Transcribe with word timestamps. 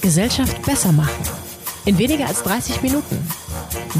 Gesellschaft 0.00 0.62
besser 0.62 0.92
machen. 0.92 1.22
In 1.84 1.98
weniger 1.98 2.26
als 2.26 2.42
30 2.42 2.82
Minuten. 2.82 3.28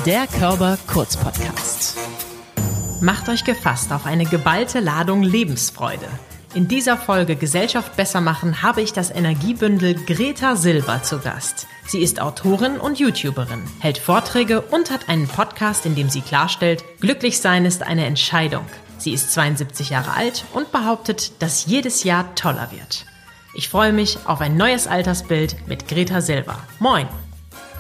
Der 0.06 0.26
Körper 0.26 0.78
Kurz 0.86 1.16
Podcast. 1.16 1.96
Macht 3.00 3.28
euch 3.28 3.44
gefasst 3.44 3.92
auf 3.92 4.06
eine 4.06 4.24
geballte 4.24 4.80
Ladung 4.80 5.22
Lebensfreude. 5.22 6.08
In 6.54 6.66
dieser 6.66 6.96
Folge 6.96 7.36
Gesellschaft 7.36 7.94
besser 7.96 8.20
machen 8.20 8.62
habe 8.62 8.80
ich 8.80 8.92
das 8.92 9.10
Energiebündel 9.10 9.94
Greta 9.94 10.56
Silber 10.56 11.02
zu 11.02 11.18
Gast. 11.18 11.66
Sie 11.86 12.00
ist 12.00 12.20
Autorin 12.20 12.78
und 12.78 12.98
YouTuberin, 12.98 13.62
hält 13.80 13.98
Vorträge 13.98 14.62
und 14.62 14.90
hat 14.90 15.08
einen 15.08 15.28
Podcast, 15.28 15.84
in 15.84 15.94
dem 15.94 16.08
sie 16.08 16.22
klarstellt, 16.22 16.84
glücklich 17.00 17.40
sein 17.40 17.66
ist 17.66 17.82
eine 17.82 18.06
Entscheidung. 18.06 18.64
Sie 18.96 19.12
ist 19.12 19.32
72 19.32 19.90
Jahre 19.90 20.14
alt 20.14 20.44
und 20.54 20.72
behauptet, 20.72 21.42
dass 21.42 21.66
jedes 21.66 22.02
Jahr 22.02 22.34
toller 22.34 22.70
wird. 22.72 23.04
Ich 23.58 23.68
freue 23.68 23.92
mich 23.92 24.20
auf 24.24 24.40
ein 24.40 24.56
neues 24.56 24.86
Altersbild 24.86 25.66
mit 25.66 25.88
Greta 25.88 26.20
Silber. 26.20 26.60
Moin! 26.78 27.08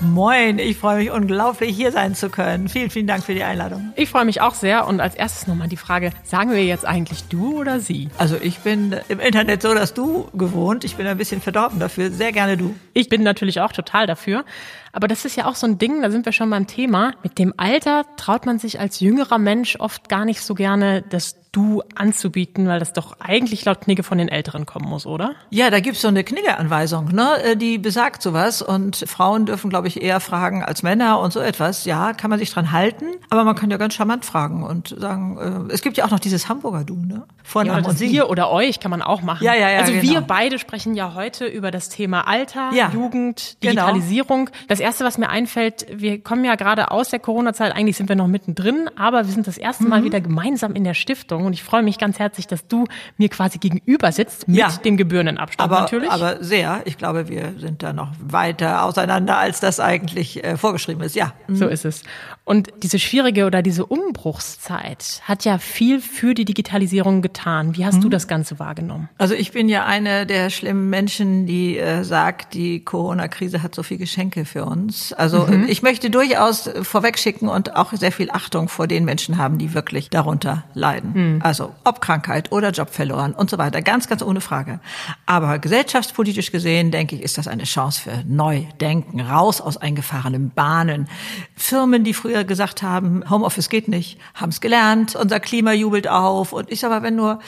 Moin, 0.00 0.58
ich 0.58 0.76
freue 0.76 0.98
mich 0.98 1.10
unglaublich, 1.12 1.76
hier 1.76 1.92
sein 1.92 2.16
zu 2.16 2.30
können. 2.30 2.68
Vielen, 2.68 2.90
vielen 2.90 3.06
Dank 3.06 3.22
für 3.22 3.32
die 3.32 3.44
Einladung. 3.44 3.92
Ich 3.94 4.08
freue 4.08 4.24
mich 4.24 4.40
auch 4.40 4.54
sehr. 4.54 4.88
Und 4.88 5.00
als 5.00 5.14
erstes 5.14 5.46
nochmal 5.46 5.68
die 5.68 5.76
Frage, 5.76 6.10
sagen 6.24 6.50
wir 6.50 6.64
jetzt 6.64 6.84
eigentlich 6.84 7.24
du 7.28 7.60
oder 7.60 7.78
sie? 7.78 8.08
Also 8.18 8.36
ich 8.40 8.58
bin 8.58 8.96
im 9.08 9.20
Internet 9.20 9.62
so, 9.62 9.72
dass 9.72 9.94
du 9.94 10.28
gewohnt. 10.34 10.82
Ich 10.82 10.96
bin 10.96 11.06
ein 11.06 11.16
bisschen 11.16 11.40
verdorben 11.40 11.78
dafür. 11.78 12.10
Sehr 12.10 12.32
gerne 12.32 12.56
du. 12.56 12.74
Ich 12.92 13.08
bin 13.08 13.22
natürlich 13.22 13.60
auch 13.60 13.70
total 13.70 14.08
dafür. 14.08 14.44
Aber 14.92 15.08
das 15.08 15.24
ist 15.24 15.36
ja 15.36 15.46
auch 15.46 15.54
so 15.54 15.66
ein 15.66 15.78
Ding, 15.78 16.02
da 16.02 16.10
sind 16.10 16.24
wir 16.24 16.32
schon 16.32 16.50
beim 16.50 16.66
Thema. 16.66 17.12
Mit 17.22 17.38
dem 17.38 17.54
Alter 17.56 18.04
traut 18.16 18.46
man 18.46 18.58
sich 18.58 18.80
als 18.80 19.00
jüngerer 19.00 19.38
Mensch 19.38 19.76
oft 19.78 20.08
gar 20.08 20.24
nicht 20.24 20.42
so 20.42 20.54
gerne 20.54 21.02
das 21.02 21.36
Du 21.50 21.82
anzubieten, 21.94 22.68
weil 22.68 22.78
das 22.78 22.92
doch 22.92 23.16
eigentlich 23.20 23.64
laut 23.64 23.80
Knigge 23.80 24.02
von 24.02 24.18
den 24.18 24.28
Älteren 24.28 24.66
kommen 24.66 24.86
muss, 24.86 25.06
oder? 25.06 25.34
Ja, 25.48 25.70
da 25.70 25.80
gibt's 25.80 26.02
so 26.02 26.08
eine 26.08 26.22
Knigge-Anweisung, 26.22 27.06
ne? 27.06 27.42
Äh, 27.42 27.56
die 27.56 27.78
besagt 27.78 28.20
sowas. 28.20 28.60
Und 28.60 28.96
Frauen 29.08 29.46
dürfen, 29.46 29.70
glaube 29.70 29.88
ich, 29.88 30.02
eher 30.02 30.20
fragen 30.20 30.62
als 30.62 30.82
Männer 30.82 31.20
und 31.20 31.32
so 31.32 31.40
etwas. 31.40 31.86
Ja, 31.86 32.12
kann 32.12 32.28
man 32.28 32.38
sich 32.38 32.50
dran 32.50 32.70
halten. 32.70 33.06
Aber 33.30 33.44
man 33.44 33.56
kann 33.56 33.70
ja 33.70 33.78
ganz 33.78 33.94
charmant 33.94 34.26
fragen 34.26 34.62
und 34.62 34.94
sagen, 34.98 35.66
äh, 35.70 35.72
es 35.72 35.80
gibt 35.80 35.96
ja 35.96 36.04
auch 36.04 36.10
noch 36.10 36.20
dieses 36.20 36.50
Hamburger 36.50 36.84
Du, 36.84 36.96
ne? 36.96 37.24
Vornamen 37.42 37.82
ja, 37.82 37.90
und 37.90 37.98
Sie. 37.98 38.10
Wir 38.10 38.28
oder 38.28 38.50
euch 38.50 38.78
kann 38.78 38.90
man 38.90 39.00
auch 39.00 39.22
machen. 39.22 39.42
Ja, 39.42 39.54
ja, 39.54 39.70
ja. 39.70 39.80
Also 39.80 39.92
genau. 39.92 40.02
wir 40.02 40.20
beide 40.20 40.58
sprechen 40.58 40.94
ja 40.94 41.14
heute 41.14 41.46
über 41.46 41.70
das 41.70 41.88
Thema 41.88 42.28
Alter, 42.28 42.72
ja, 42.74 42.90
Jugend, 42.92 43.56
genau. 43.60 43.86
Digitalisierung. 43.86 44.46
Genau. 44.46 44.77
Das 44.78 44.84
erste, 44.84 45.04
was 45.04 45.18
mir 45.18 45.28
einfällt, 45.28 45.86
wir 45.90 46.22
kommen 46.22 46.44
ja 46.44 46.54
gerade 46.54 46.92
aus 46.92 47.08
der 47.08 47.18
Corona-Zeit, 47.18 47.74
eigentlich 47.74 47.96
sind 47.96 48.08
wir 48.08 48.14
noch 48.14 48.28
mittendrin, 48.28 48.88
aber 48.94 49.26
wir 49.26 49.32
sind 49.32 49.48
das 49.48 49.58
erste 49.58 49.82
Mal 49.88 50.02
mhm. 50.02 50.04
wieder 50.04 50.20
gemeinsam 50.20 50.76
in 50.76 50.84
der 50.84 50.94
Stiftung 50.94 51.46
und 51.46 51.52
ich 51.52 51.64
freue 51.64 51.82
mich 51.82 51.98
ganz 51.98 52.20
herzlich, 52.20 52.46
dass 52.46 52.68
du 52.68 52.84
mir 53.16 53.28
quasi 53.28 53.58
gegenüber 53.58 54.12
sitzt, 54.12 54.46
mit 54.46 54.56
ja. 54.56 54.68
dem 54.68 54.96
gebührenden 54.96 55.36
Abstand 55.36 55.72
aber, 55.72 55.80
natürlich. 55.80 56.12
Aber 56.12 56.44
sehr. 56.44 56.82
Ich 56.84 56.96
glaube, 56.96 57.28
wir 57.28 57.54
sind 57.58 57.82
da 57.82 57.92
noch 57.92 58.12
weiter 58.20 58.84
auseinander, 58.84 59.36
als 59.36 59.58
das 59.58 59.80
eigentlich 59.80 60.44
äh, 60.44 60.56
vorgeschrieben 60.56 61.02
ist. 61.02 61.16
Ja. 61.16 61.32
Mhm. 61.48 61.56
So 61.56 61.66
ist 61.66 61.84
es. 61.84 62.04
Und 62.48 62.72
diese 62.82 62.98
schwierige 62.98 63.44
oder 63.44 63.60
diese 63.60 63.84
Umbruchszeit 63.84 65.20
hat 65.24 65.44
ja 65.44 65.58
viel 65.58 66.00
für 66.00 66.32
die 66.32 66.46
Digitalisierung 66.46 67.20
getan. 67.20 67.76
Wie 67.76 67.84
hast 67.84 67.96
mhm. 67.96 68.00
du 68.00 68.08
das 68.08 68.26
Ganze 68.26 68.58
wahrgenommen? 68.58 69.10
Also 69.18 69.34
ich 69.34 69.52
bin 69.52 69.68
ja 69.68 69.84
eine 69.84 70.24
der 70.24 70.48
schlimmen 70.48 70.88
Menschen, 70.88 71.44
die 71.44 71.76
äh, 71.76 72.04
sagt, 72.04 72.54
die 72.54 72.82
Corona-Krise 72.82 73.62
hat 73.62 73.74
so 73.74 73.82
viel 73.82 73.98
Geschenke 73.98 74.46
für 74.46 74.64
uns. 74.64 75.12
Also 75.12 75.46
mhm. 75.46 75.66
ich 75.68 75.82
möchte 75.82 76.08
durchaus 76.08 76.70
vorwegschicken 76.80 77.50
und 77.50 77.76
auch 77.76 77.92
sehr 77.92 78.12
viel 78.12 78.30
Achtung 78.30 78.70
vor 78.70 78.86
den 78.86 79.04
Menschen 79.04 79.36
haben, 79.36 79.58
die 79.58 79.74
wirklich 79.74 80.08
darunter 80.08 80.64
leiden. 80.72 81.34
Mhm. 81.34 81.42
Also 81.42 81.74
ob 81.84 82.00
Krankheit 82.00 82.50
oder 82.50 82.70
Job 82.70 82.88
verloren 82.88 83.34
und 83.34 83.50
so 83.50 83.58
weiter. 83.58 83.82
Ganz, 83.82 84.08
ganz 84.08 84.22
ohne 84.22 84.40
Frage. 84.40 84.80
Aber 85.26 85.58
gesellschaftspolitisch 85.58 86.50
gesehen, 86.50 86.92
denke 86.92 87.14
ich, 87.14 87.20
ist 87.20 87.36
das 87.36 87.46
eine 87.46 87.64
Chance 87.64 88.00
für 88.00 88.24
Neudenken, 88.26 89.20
raus 89.20 89.60
aus 89.60 89.76
eingefahrenen 89.76 90.48
Bahnen. 90.48 91.08
Firmen, 91.54 92.04
die 92.04 92.14
früher 92.14 92.37
gesagt 92.44 92.82
haben, 92.82 93.28
Homeoffice 93.28 93.68
geht 93.68 93.88
nicht, 93.88 94.18
haben 94.34 94.50
es 94.50 94.60
gelernt, 94.60 95.16
unser 95.16 95.40
Klima 95.40 95.72
jubelt 95.72 96.08
auf. 96.08 96.52
Und 96.52 96.70
ich 96.70 96.80
sag 96.80 96.90
mal, 96.90 97.02
wenn 97.02 97.16
nur 97.16 97.40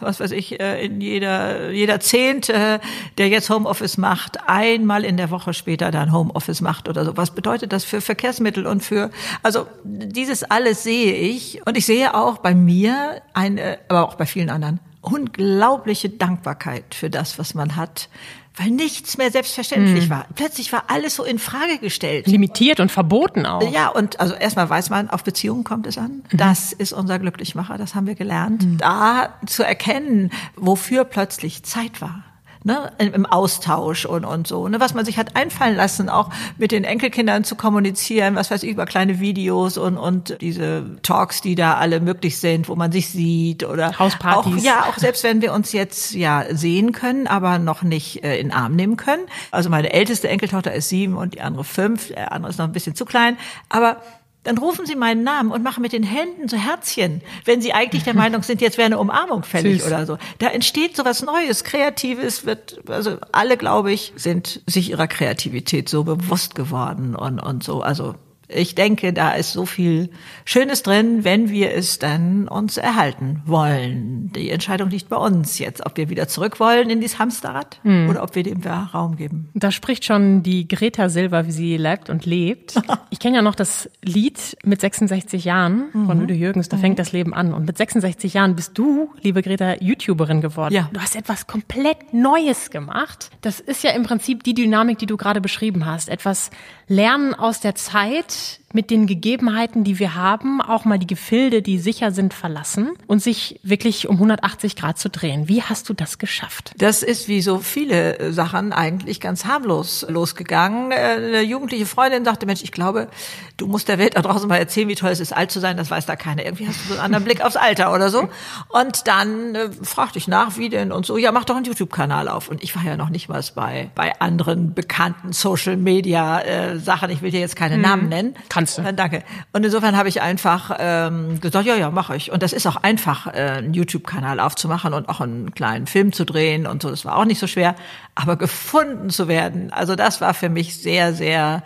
was 0.00 0.20
weiß 0.20 0.30
ich, 0.32 0.60
äh, 0.60 0.84
in 0.84 1.00
jeder, 1.00 1.70
jeder 1.70 2.00
Zehnte, 2.00 2.80
der 3.18 3.28
jetzt 3.28 3.50
Homeoffice 3.50 3.98
macht, 3.98 4.38
einmal 4.48 5.04
in 5.04 5.16
der 5.16 5.30
Woche 5.30 5.54
später 5.54 5.90
dann 5.90 6.12
Homeoffice 6.12 6.60
macht 6.60 6.88
oder 6.88 7.04
so. 7.04 7.16
Was 7.16 7.34
bedeutet 7.34 7.72
das 7.72 7.84
für 7.84 8.00
Verkehrsmittel 8.00 8.66
und 8.66 8.82
für, 8.82 9.10
also 9.42 9.66
dieses 9.84 10.44
alles 10.44 10.82
sehe 10.82 11.14
ich 11.14 11.66
und 11.66 11.76
ich 11.76 11.86
sehe 11.86 12.14
auch 12.14 12.38
bei 12.38 12.54
mir 12.54 13.22
eine, 13.34 13.78
aber 13.88 14.08
auch 14.08 14.14
bei 14.14 14.26
vielen 14.26 14.50
anderen, 14.50 14.80
unglaubliche 15.12 16.08
Dankbarkeit 16.10 16.94
für 16.94 17.10
das, 17.10 17.38
was 17.38 17.54
man 17.54 17.76
hat, 17.76 18.08
weil 18.56 18.70
nichts 18.70 19.18
mehr 19.18 19.30
selbstverständlich 19.30 20.06
mhm. 20.06 20.10
war. 20.10 20.26
Plötzlich 20.34 20.72
war 20.72 20.84
alles 20.88 21.14
so 21.14 21.24
in 21.24 21.38
Frage 21.38 21.78
gestellt. 21.78 22.26
Limitiert 22.26 22.80
und 22.80 22.90
verboten 22.90 23.46
auch. 23.46 23.72
Ja, 23.72 23.88
und 23.88 24.18
also 24.20 24.34
erstmal 24.34 24.68
weiß 24.68 24.90
man, 24.90 25.10
auf 25.10 25.22
Beziehungen 25.22 25.64
kommt 25.64 25.86
es 25.86 25.96
an. 25.96 26.24
Mhm. 26.30 26.36
Das 26.36 26.72
ist 26.72 26.92
unser 26.92 27.18
Glücklichmacher, 27.18 27.78
das 27.78 27.94
haben 27.94 28.06
wir 28.06 28.16
gelernt. 28.16 28.64
Mhm. 28.64 28.78
Da 28.78 29.34
zu 29.46 29.62
erkennen, 29.62 30.30
wofür 30.56 31.04
plötzlich 31.04 31.62
Zeit 31.62 32.00
war 32.00 32.24
ne, 32.68 32.92
im 32.98 33.26
Austausch 33.26 34.04
und, 34.04 34.24
und 34.24 34.46
so, 34.46 34.68
ne, 34.68 34.78
was 34.78 34.92
man 34.94 35.04
sich 35.04 35.18
hat 35.18 35.34
einfallen 35.34 35.74
lassen, 35.74 36.08
auch 36.08 36.30
mit 36.58 36.70
den 36.70 36.84
Enkelkindern 36.84 37.42
zu 37.42 37.56
kommunizieren, 37.56 38.36
was 38.36 38.50
weiß 38.50 38.62
ich, 38.62 38.70
über 38.70 38.84
kleine 38.84 39.18
Videos 39.20 39.78
und, 39.78 39.96
und 39.96 40.40
diese 40.42 40.84
Talks, 41.02 41.40
die 41.40 41.54
da 41.54 41.74
alle 41.74 42.00
möglich 42.00 42.38
sind, 42.38 42.68
wo 42.68 42.76
man 42.76 42.92
sich 42.92 43.08
sieht 43.08 43.64
oder 43.64 43.98
Hauspartys. 43.98 44.60
Auch, 44.60 44.64
ja, 44.64 44.84
auch 44.88 44.98
selbst 44.98 45.24
wenn 45.24 45.40
wir 45.40 45.54
uns 45.54 45.72
jetzt 45.72 46.12
ja 46.12 46.44
sehen 46.50 46.92
können, 46.92 47.26
aber 47.26 47.58
noch 47.58 47.82
nicht 47.82 48.22
äh, 48.22 48.38
in 48.38 48.52
Arm 48.52 48.76
nehmen 48.76 48.98
können. 48.98 49.22
Also 49.50 49.70
meine 49.70 49.92
älteste 49.92 50.28
Enkeltochter 50.28 50.72
ist 50.74 50.90
sieben 50.90 51.16
und 51.16 51.34
die 51.34 51.40
andere 51.40 51.64
fünf, 51.64 52.08
der 52.08 52.32
andere 52.32 52.50
ist 52.50 52.58
noch 52.58 52.66
ein 52.66 52.72
bisschen 52.72 52.94
zu 52.94 53.06
klein, 53.06 53.38
aber 53.70 54.02
dann 54.48 54.58
rufen 54.58 54.86
Sie 54.86 54.96
meinen 54.96 55.22
Namen 55.22 55.50
und 55.52 55.62
machen 55.62 55.82
mit 55.82 55.92
den 55.92 56.02
Händen 56.02 56.48
so 56.48 56.56
Herzchen, 56.56 57.20
wenn 57.44 57.60
Sie 57.60 57.74
eigentlich 57.74 58.02
der 58.04 58.14
Meinung 58.14 58.42
sind, 58.42 58.62
jetzt 58.62 58.78
wäre 58.78 58.86
eine 58.86 58.98
Umarmung 58.98 59.42
fällig 59.42 59.82
Süß. 59.82 59.86
oder 59.86 60.06
so. 60.06 60.18
Da 60.38 60.48
entsteht 60.48 60.96
so 60.96 61.04
was 61.04 61.22
Neues, 61.22 61.64
Kreatives, 61.64 62.46
wird, 62.46 62.80
also 62.88 63.18
alle, 63.30 63.58
glaube 63.58 63.92
ich, 63.92 64.14
sind 64.16 64.62
sich 64.66 64.90
ihrer 64.90 65.06
Kreativität 65.06 65.88
so 65.90 66.04
bewusst 66.04 66.54
geworden 66.54 67.14
und, 67.14 67.38
und 67.40 67.62
so. 67.62 67.82
Also 67.82 68.14
ich 68.48 68.74
denke, 68.74 69.12
da 69.12 69.32
ist 69.32 69.52
so 69.52 69.66
viel 69.66 70.10
Schönes 70.44 70.82
drin, 70.82 71.24
wenn 71.24 71.50
wir 71.50 71.74
es 71.74 71.98
dann 71.98 72.48
uns 72.48 72.78
erhalten 72.78 73.42
wollen. 73.44 74.32
Die 74.34 74.50
Entscheidung 74.50 74.90
liegt 74.90 75.08
bei 75.08 75.16
uns 75.16 75.58
jetzt, 75.58 75.84
ob 75.84 75.96
wir 75.96 76.08
wieder 76.08 76.28
zurück 76.28 76.58
wollen 76.58 76.90
in 76.90 77.00
dieses 77.00 77.18
Hamsterrad 77.18 77.80
hm. 77.82 78.08
oder 78.08 78.22
ob 78.22 78.34
wir 78.34 78.42
dem 78.42 78.62
Raum 78.62 79.16
geben. 79.16 79.50
Da 79.54 79.70
spricht 79.70 80.04
schon 80.04 80.42
die 80.42 80.66
Greta 80.66 81.08
Silber, 81.08 81.46
wie 81.46 81.52
sie 81.52 81.76
lebt 81.76 82.10
und 82.10 82.26
lebt. 82.26 82.74
Ich 83.10 83.20
kenne 83.20 83.36
ja 83.36 83.42
noch 83.42 83.54
das 83.54 83.88
Lied 84.02 84.56
mit 84.64 84.80
66 84.80 85.44
Jahren 85.44 85.88
von 85.92 86.06
mhm. 86.06 86.20
Lüde 86.20 86.34
Jürgens, 86.34 86.68
da 86.68 86.76
mhm. 86.76 86.80
fängt 86.80 86.98
das 86.98 87.12
Leben 87.12 87.32
an. 87.32 87.54
Und 87.54 87.64
mit 87.64 87.78
66 87.78 88.34
Jahren 88.34 88.54
bist 88.54 88.76
du, 88.76 89.10
liebe 89.22 89.42
Greta, 89.42 89.76
YouTuberin 89.80 90.40
geworden. 90.40 90.74
Ja. 90.74 90.88
Du 90.92 91.00
hast 91.00 91.16
etwas 91.16 91.46
komplett 91.46 92.12
Neues 92.12 92.70
gemacht. 92.70 93.30
Das 93.40 93.60
ist 93.60 93.82
ja 93.82 93.92
im 93.92 94.02
Prinzip 94.02 94.44
die 94.44 94.54
Dynamik, 94.54 94.98
die 94.98 95.06
du 95.06 95.16
gerade 95.16 95.40
beschrieben 95.40 95.86
hast. 95.86 96.08
Etwas 96.08 96.50
lernen 96.86 97.34
aus 97.34 97.60
der 97.60 97.74
Zeit, 97.74 98.30
it 98.38 98.67
mit 98.72 98.90
den 98.90 99.06
Gegebenheiten, 99.06 99.82
die 99.82 99.98
wir 99.98 100.14
haben, 100.14 100.60
auch 100.60 100.84
mal 100.84 100.98
die 100.98 101.06
Gefilde, 101.06 101.62
die 101.62 101.78
sicher 101.78 102.12
sind, 102.12 102.34
verlassen 102.34 102.90
und 103.06 103.22
sich 103.22 103.58
wirklich 103.62 104.08
um 104.08 104.16
180 104.16 104.76
Grad 104.76 104.98
zu 104.98 105.08
drehen. 105.08 105.48
Wie 105.48 105.62
hast 105.62 105.88
du 105.88 105.94
das 105.94 106.18
geschafft? 106.18 106.72
Das 106.76 107.02
ist 107.02 107.28
wie 107.28 107.40
so 107.40 107.58
viele 107.58 108.18
äh, 108.18 108.32
Sachen 108.32 108.72
eigentlich 108.72 109.20
ganz 109.20 109.46
harmlos 109.46 110.04
losgegangen. 110.08 110.92
Äh, 110.92 110.94
eine 110.94 111.42
jugendliche 111.42 111.86
Freundin 111.86 112.24
sagte, 112.24 112.44
Mensch, 112.44 112.62
ich 112.62 112.72
glaube, 112.72 113.08
du 113.56 113.66
musst 113.66 113.88
der 113.88 113.98
Welt 113.98 114.16
da 114.16 114.22
draußen 114.22 114.48
mal 114.48 114.56
erzählen, 114.56 114.88
wie 114.88 114.94
toll 114.94 115.10
es 115.10 115.20
ist, 115.20 115.32
alt 115.32 115.50
zu 115.50 115.60
sein. 115.60 115.78
Das 115.78 115.90
weiß 115.90 116.04
da 116.04 116.16
keiner. 116.16 116.44
Irgendwie 116.44 116.68
hast 116.68 116.80
du 116.84 116.88
so 116.88 116.94
einen 116.94 117.04
anderen 117.04 117.24
Blick 117.24 117.42
aufs 117.42 117.56
Alter 117.56 117.94
oder 117.94 118.10
so. 118.10 118.28
Und 118.68 119.06
dann 119.06 119.54
äh, 119.54 119.70
fragte 119.82 120.18
ich 120.18 120.28
nach, 120.28 120.58
wie 120.58 120.68
denn 120.68 120.92
und 120.92 121.06
so. 121.06 121.16
Ja, 121.16 121.32
mach 121.32 121.44
doch 121.44 121.56
einen 121.56 121.64
YouTube-Kanal 121.64 122.28
auf. 122.28 122.48
Und 122.48 122.62
ich 122.62 122.76
war 122.76 122.84
ja 122.84 122.98
noch 122.98 123.08
nicht 123.08 123.30
mal 123.30 123.38
bei, 123.54 123.90
bei 123.94 124.20
anderen 124.20 124.74
bekannten 124.74 125.32
Social-Media-Sachen. 125.32 127.10
Ich 127.10 127.22
will 127.22 127.30
dir 127.30 127.40
jetzt 127.40 127.56
keine 127.56 127.76
hm. 127.76 127.82
Namen 127.82 128.08
nennen. 128.08 128.34
Kannst 128.58 128.78
du. 128.78 128.82
Äh, 128.82 128.92
danke. 128.92 129.22
Und 129.52 129.64
insofern 129.64 129.96
habe 129.96 130.08
ich 130.08 130.20
einfach 130.20 130.76
ähm, 130.80 131.40
gesagt, 131.40 131.64
ja, 131.64 131.76
ja, 131.76 131.92
mache 131.92 132.16
ich. 132.16 132.32
Und 132.32 132.42
das 132.42 132.52
ist 132.52 132.66
auch 132.66 132.74
einfach, 132.74 133.28
äh, 133.28 133.30
einen 133.58 133.72
YouTube-Kanal 133.72 134.40
aufzumachen 134.40 134.94
und 134.94 135.08
auch 135.08 135.20
einen 135.20 135.54
kleinen 135.54 135.86
Film 135.86 136.12
zu 136.12 136.26
drehen 136.26 136.66
und 136.66 136.82
so. 136.82 136.90
Das 136.90 137.04
war 137.04 137.16
auch 137.16 137.24
nicht 137.24 137.38
so 137.38 137.46
schwer. 137.46 137.76
Aber 138.16 138.34
gefunden 138.34 139.10
zu 139.10 139.28
werden, 139.28 139.72
also 139.72 139.94
das 139.94 140.20
war 140.20 140.34
für 140.34 140.48
mich 140.48 140.82
sehr, 140.82 141.14
sehr 141.14 141.62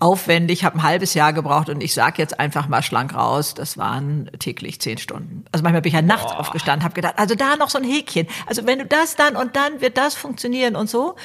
aufwendig, 0.00 0.64
habe 0.64 0.78
ein 0.78 0.82
halbes 0.82 1.14
Jahr 1.14 1.32
gebraucht 1.32 1.68
und 1.68 1.82
ich 1.82 1.94
sage 1.94 2.16
jetzt 2.18 2.40
einfach 2.40 2.68
mal 2.68 2.82
schlank 2.82 3.14
raus, 3.14 3.54
das 3.54 3.78
waren 3.78 4.30
täglich 4.38 4.80
zehn 4.80 4.98
Stunden. 4.98 5.44
Also 5.52 5.62
manchmal 5.62 5.82
bin 5.82 5.90
ich 5.90 5.94
ja 5.94 6.02
nachts 6.02 6.32
Boah. 6.32 6.40
aufgestanden, 6.40 6.84
habe 6.84 6.94
gedacht, 6.94 7.14
also 7.18 7.34
da 7.34 7.56
noch 7.56 7.70
so 7.70 7.78
ein 7.78 7.84
Häkchen. 7.84 8.26
Also 8.46 8.66
wenn 8.66 8.78
du 8.78 8.86
das 8.86 9.14
dann 9.16 9.36
und 9.36 9.56
dann 9.56 9.80
wird 9.80 9.98
das 9.98 10.14
funktionieren 10.14 10.74
und 10.74 10.88
so. 10.90 11.16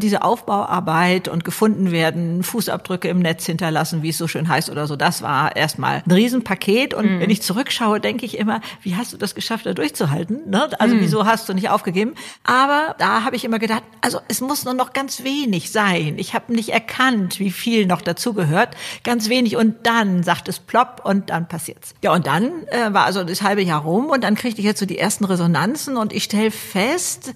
diese 0.00 0.22
Aufbauarbeit 0.22 1.28
und 1.28 1.44
gefunden 1.44 1.92
werden, 1.92 2.42
Fußabdrücke 2.42 3.08
im 3.08 3.20
Netz 3.20 3.46
hinterlassen, 3.46 4.02
wie 4.02 4.08
es 4.08 4.18
so 4.18 4.26
schön 4.26 4.48
heißt 4.48 4.70
oder 4.70 4.86
so, 4.86 4.96
das 4.96 5.22
war 5.22 5.54
erstmal 5.56 6.02
ein 6.04 6.10
Riesenpaket. 6.10 6.94
Und 6.94 7.04
mhm. 7.04 7.20
wenn 7.20 7.30
ich 7.30 7.42
zurückschaue, 7.42 8.00
denke 8.00 8.24
ich 8.24 8.38
immer, 8.38 8.60
wie 8.82 8.96
hast 8.96 9.12
du 9.12 9.16
das 9.16 9.34
geschafft, 9.34 9.66
da 9.66 9.74
durchzuhalten? 9.74 10.50
Ne? 10.50 10.68
Also 10.78 10.96
mhm. 10.96 11.00
wieso 11.00 11.26
hast 11.26 11.48
du 11.48 11.54
nicht 11.54 11.68
aufgegeben? 11.68 12.14
Aber 12.42 12.96
da 12.98 13.24
habe 13.24 13.36
ich 13.36 13.44
immer 13.44 13.58
gedacht, 13.58 13.82
also 14.00 14.20
es 14.28 14.40
muss 14.40 14.64
nur 14.64 14.74
noch 14.74 14.92
ganz 14.92 15.22
wenig 15.22 15.70
sein. 15.70 16.14
Ich 16.18 16.34
habe 16.34 16.52
nicht 16.52 16.70
erkannt, 16.70 17.38
wie 17.38 17.50
viel 17.50 17.86
noch 17.86 18.00
dazugehört. 18.24 18.70
Ganz 19.02 19.28
wenig. 19.28 19.56
Und 19.56 19.86
dann 19.86 20.22
sagt 20.22 20.48
es 20.48 20.58
plopp 20.58 21.02
und 21.04 21.30
dann 21.30 21.48
passiert's. 21.48 21.94
Ja, 22.02 22.12
und 22.12 22.26
dann 22.26 22.66
äh, 22.68 22.92
war 22.92 23.04
also 23.04 23.24
das 23.24 23.42
halbe 23.42 23.62
Jahr 23.62 23.82
rum 23.82 24.06
und 24.06 24.24
dann 24.24 24.34
kriegte 24.34 24.60
ich 24.60 24.66
jetzt 24.66 24.80
so 24.80 24.86
die 24.86 24.98
ersten 24.98 25.24
Resonanzen 25.24 25.96
und 25.96 26.12
ich 26.12 26.24
stelle 26.24 26.50
fest, 26.50 27.34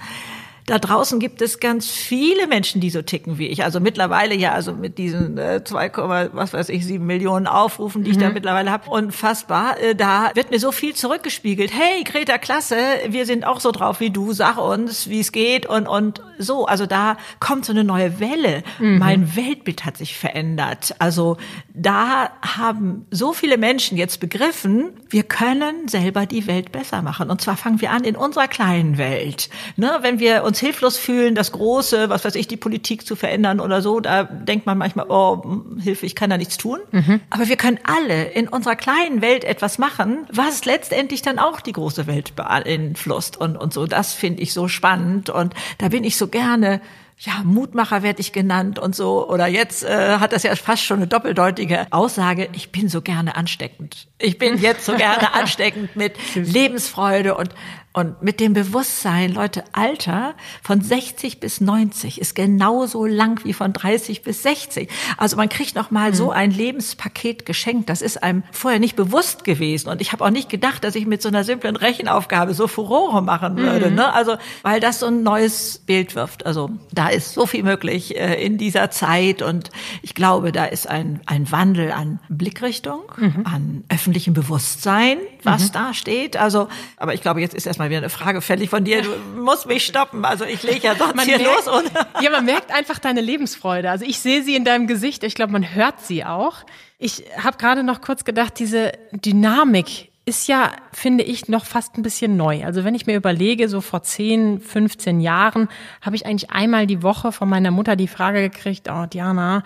da 0.69 0.79
draußen 0.79 1.19
gibt 1.19 1.41
es 1.41 1.61
ganz 1.61 1.91
viele 1.91 2.47
Menschen, 2.47 2.83
die 2.83 2.91
so 2.91 3.01
ticken 3.01 3.39
wie 3.39 3.47
ich. 3.47 3.65
Also 3.65 3.81
mittlerweile 3.81 4.35
ja, 4.35 4.53
also 4.53 4.75
mit 4.75 4.99
diesen 4.99 5.39
äh, 5.39 5.65
2, 5.65 5.93
was 6.33 6.53
weiß 6.53 6.69
ich, 6.69 6.85
7 6.85 7.05
Millionen 7.05 7.47
Aufrufen, 7.47 8.05
die 8.05 8.11
ich 8.11 8.19
mhm. 8.19 8.21
da 8.21 8.31
mittlerweile 8.31 8.71
habe, 8.71 8.91
unfassbar. 8.91 9.81
Äh, 9.81 9.95
da 9.95 10.31
wird 10.35 10.51
mir 10.51 10.59
so 10.59 10.71
viel 10.71 10.95
zurückgespiegelt. 10.95 11.73
Hey, 11.73 12.05
Greta, 12.05 12.37
klasse, 12.37 12.77
wir 13.09 13.25
sind 13.25 13.47
auch 13.47 13.61
so 13.61 13.73
drauf 13.73 14.01
wie 14.01 14.11
du, 14.11 14.35
sag 14.35 14.59
uns, 14.59 15.09
wie 15.09 15.21
es 15.21 15.33
geht 15.33 15.65
und, 15.65 15.89
und 15.89 16.21
so. 16.39 16.67
Also 16.67 16.85
da 16.85 17.17
kommt 17.41 17.65
so 17.65 17.73
eine 17.73 17.85
neue 17.85 18.21
Welle. 18.21 18.63
Mhm. 18.79 18.99
Mein 18.99 19.37
Weltbild 19.37 19.87
hat 19.87 19.97
sich 19.97 20.19
verändert. 20.19 20.95
Also 20.99 21.39
da 21.73 22.31
haben 22.43 23.07
so 23.11 23.33
viele 23.33 23.57
Menschen 23.57 23.97
jetzt 23.97 24.21
begriffen, 24.21 24.91
wir 25.09 25.23
können 25.23 25.89
selber 25.89 26.27
die 26.27 26.47
Welt 26.47 26.73
besser 26.73 27.01
machen. 27.01 27.31
Und 27.31 27.41
zwar 27.41 27.57
fangen 27.57 27.81
wir 27.81 27.91
an 27.91 28.05
in 28.05 28.17
unserer 28.17 28.49
kleinen 28.49 28.99
Welt. 28.99 29.49
Ne, 29.77 29.99
wenn 30.03 30.19
wir 30.19 30.45
uns 30.45 30.58
uns 30.59 30.61
hilflos 30.61 30.97
fühlen, 30.97 31.35
das 31.35 31.53
Große, 31.53 32.09
was 32.09 32.25
weiß 32.25 32.35
ich, 32.35 32.49
die 32.49 32.57
Politik 32.57 33.07
zu 33.07 33.17
verändern 33.17 33.61
oder 33.61 33.81
so, 33.81 34.01
da 34.01 34.25
denkt 34.25 34.67
man 34.67 34.77
manchmal, 34.77 35.07
oh, 35.09 35.43
Hilfe, 35.81 36.07
ich 36.07 36.15
kann 36.15 36.31
da 36.31 36.37
nichts 36.37 36.57
tun. 36.57 36.81
Mhm. 36.91 37.21
Aber 37.31 37.49
wir 37.49 37.57
können 37.57 37.79
alle 37.85 38.25
in 38.25 38.49
unserer 38.49 38.77
kleinen 38.77 39.23
Welt 39.23 39.45
etwas 39.45 39.79
machen, 39.79 40.27
was 40.33 40.65
letztendlich 40.65 41.23
dann 41.23 41.39
auch 41.39 41.61
die 41.61 41.73
große 41.73 42.07
Welt 42.07 42.35
beeinflusst 42.35 43.37
und, 43.37 43.57
und 43.57 43.73
so. 43.73 43.87
Das 43.87 44.13
finde 44.15 44.43
ich 44.43 44.53
so 44.53 44.69
spannend 44.69 45.31
und 45.31 45.55
da 45.79 45.89
bin 45.89 46.05
ich 46.05 46.17
so 46.17 46.29
gerne 46.29 46.81
ja, 47.21 47.43
Mutmacher 47.43 48.05
werde 48.05 48.21
ich 48.21 48.33
genannt 48.33 48.79
und 48.79 48.95
so. 48.95 49.29
Oder 49.29 49.49
jetzt 49.49 49.83
äh, 49.83 50.19
hat 50.19 50.33
das 50.33 50.45
ja 50.45 50.55
fast 50.55 50.85
schon 50.85 50.99
eine 50.99 51.09
doppeldeutige 51.09 51.89
Aussage. 51.91 52.49
Ich 52.53 52.71
bin 52.71 52.89
so 52.89 53.03
gerne 53.03 53.35
ansteckend. 53.35 54.07
Ich 54.19 54.39
bin 54.39 54.59
jetzt 54.59 54.85
so 54.85 54.95
gerne 54.95 55.35
ansteckend 55.35 55.97
mit 55.97 56.15
Lebensfreude 56.37 57.35
und 57.35 57.51
und 57.95 58.23
mit 58.23 58.39
dem 58.39 58.53
Bewusstsein, 58.53 59.33
Leute, 59.33 59.65
Alter 59.73 60.35
von 60.63 60.81
60 60.81 61.41
bis 61.41 61.61
90 61.61 62.21
ist 62.21 62.35
genauso 62.35 63.07
lang 63.07 63.45
wie 63.45 63.55
von 63.55 63.73
30 63.73 64.23
bis 64.23 64.43
60. 64.43 64.89
Also 65.17 65.37
man 65.37 65.49
kriegt 65.49 65.75
noch 65.75 65.91
mal 65.91 66.11
mhm. 66.11 66.15
so 66.15 66.31
ein 66.31 66.51
Lebenspaket 66.51 67.47
geschenkt. 67.47 67.89
Das 67.89 68.03
ist 68.03 68.23
einem 68.23 68.43
vorher 68.53 68.79
nicht 68.79 68.95
bewusst 68.95 69.43
gewesen. 69.43 69.89
Und 69.89 70.03
ich 70.03 70.13
habe 70.13 70.25
auch 70.25 70.31
nicht 70.31 70.51
gedacht, 70.51 70.85
dass 70.85 70.95
ich 70.95 71.07
mit 71.07 71.23
so 71.23 71.29
einer 71.29 71.45
simplen 71.45 71.77
Rechenaufgabe 71.77 72.53
so 72.53 72.69
Furore 72.69 73.23
machen 73.23 73.57
würde. 73.57 73.89
Mhm. 73.89 73.97
Ne? 73.97 74.13
Also 74.13 74.37
weil 74.63 74.81
das 74.81 75.01
so 75.01 75.07
ein 75.07 75.23
neues 75.23 75.79
Bild 75.79 76.15
wirft. 76.15 76.45
Also 76.45 76.71
da 76.93 77.09
ist 77.09 77.33
so 77.33 77.47
viel 77.47 77.63
möglich 77.63 78.17
äh, 78.17 78.35
in 78.45 78.59
dieser 78.59 78.91
Zeit. 78.91 79.41
Und 79.41 79.71
ich 80.03 80.15
glaube, 80.15 80.53
da 80.53 80.67
ist 80.67 80.89
ein, 80.89 81.21
ein 81.25 81.51
Wandel 81.51 81.91
an 81.91 82.21
Blickrichtung, 82.29 83.01
mhm. 83.17 83.45
an 83.45 83.85
öffentlichem 83.89 84.35
Bewusstsein, 84.35 85.19
was 85.43 85.69
mhm. 85.69 85.73
da 85.73 85.95
steht. 85.95 86.37
Also, 86.37 86.69
aber 86.99 87.15
ich 87.15 87.23
glaube, 87.23 87.41
jetzt 87.41 87.55
ist 87.55 87.67
erstmal 87.79 87.87
mal 87.87 87.91
wieder 87.91 87.99
eine 87.99 88.11
Frage 88.11 88.41
fällig 88.41 88.71
von 88.71 88.85
dir. 88.85 89.03
Du 89.03 89.11
musst 89.41 89.67
mich 89.67 89.85
stoppen. 89.85 90.25
Also 90.25 90.45
ich 90.45 90.63
lege 90.63 90.81
ja 90.81 90.97
sonst 90.97 91.15
man 91.15 91.25
hier 91.25 91.39
merkt, 91.39 91.67
los. 91.67 91.69
Und 91.69 91.91
ja, 92.23 92.31
man 92.31 92.45
merkt 92.45 92.73
einfach 92.73 92.99
deine 92.99 93.21
Lebensfreude. 93.21 93.91
Also 93.91 94.05
ich 94.05 94.19
sehe 94.19 94.43
sie 94.43 94.57
in 94.57 94.65
deinem 94.65 94.87
Gesicht. 94.87 95.23
Ich 95.23 95.35
glaube, 95.35 95.53
man 95.53 95.75
hört 95.75 96.01
sie 96.01 96.25
auch. 96.25 96.65
Ich 96.99 97.25
habe 97.41 97.57
gerade 97.57 97.85
noch 97.85 98.01
kurz 98.01 98.25
gedacht, 98.25 98.59
diese 98.59 98.93
Dynamik 99.13 100.11
ist 100.25 100.47
ja, 100.47 100.73
finde 100.93 101.25
ich, 101.25 101.49
noch 101.49 101.65
fast 101.65 101.97
ein 101.97 102.03
bisschen 102.03 102.37
neu. 102.37 102.65
Also 102.65 102.85
wenn 102.85 102.95
ich 102.95 103.07
mir 103.07 103.17
überlege, 103.17 103.69
so 103.69 103.81
vor 103.81 104.03
10, 104.03 104.61
15 104.61 105.21
Jahren 105.21 105.69
habe 106.03 106.17
ich 106.17 106.27
eigentlich 106.27 106.51
einmal 106.51 106.87
die 106.87 107.03
Woche 107.03 107.33
von 107.33 107.49
meiner 107.49 107.71
Mutter 107.71 107.97
die 107.97 108.09
Frage 108.09 108.51
gekriegt, 108.51 108.91
oh 108.91 109.07
Diana, 109.07 109.63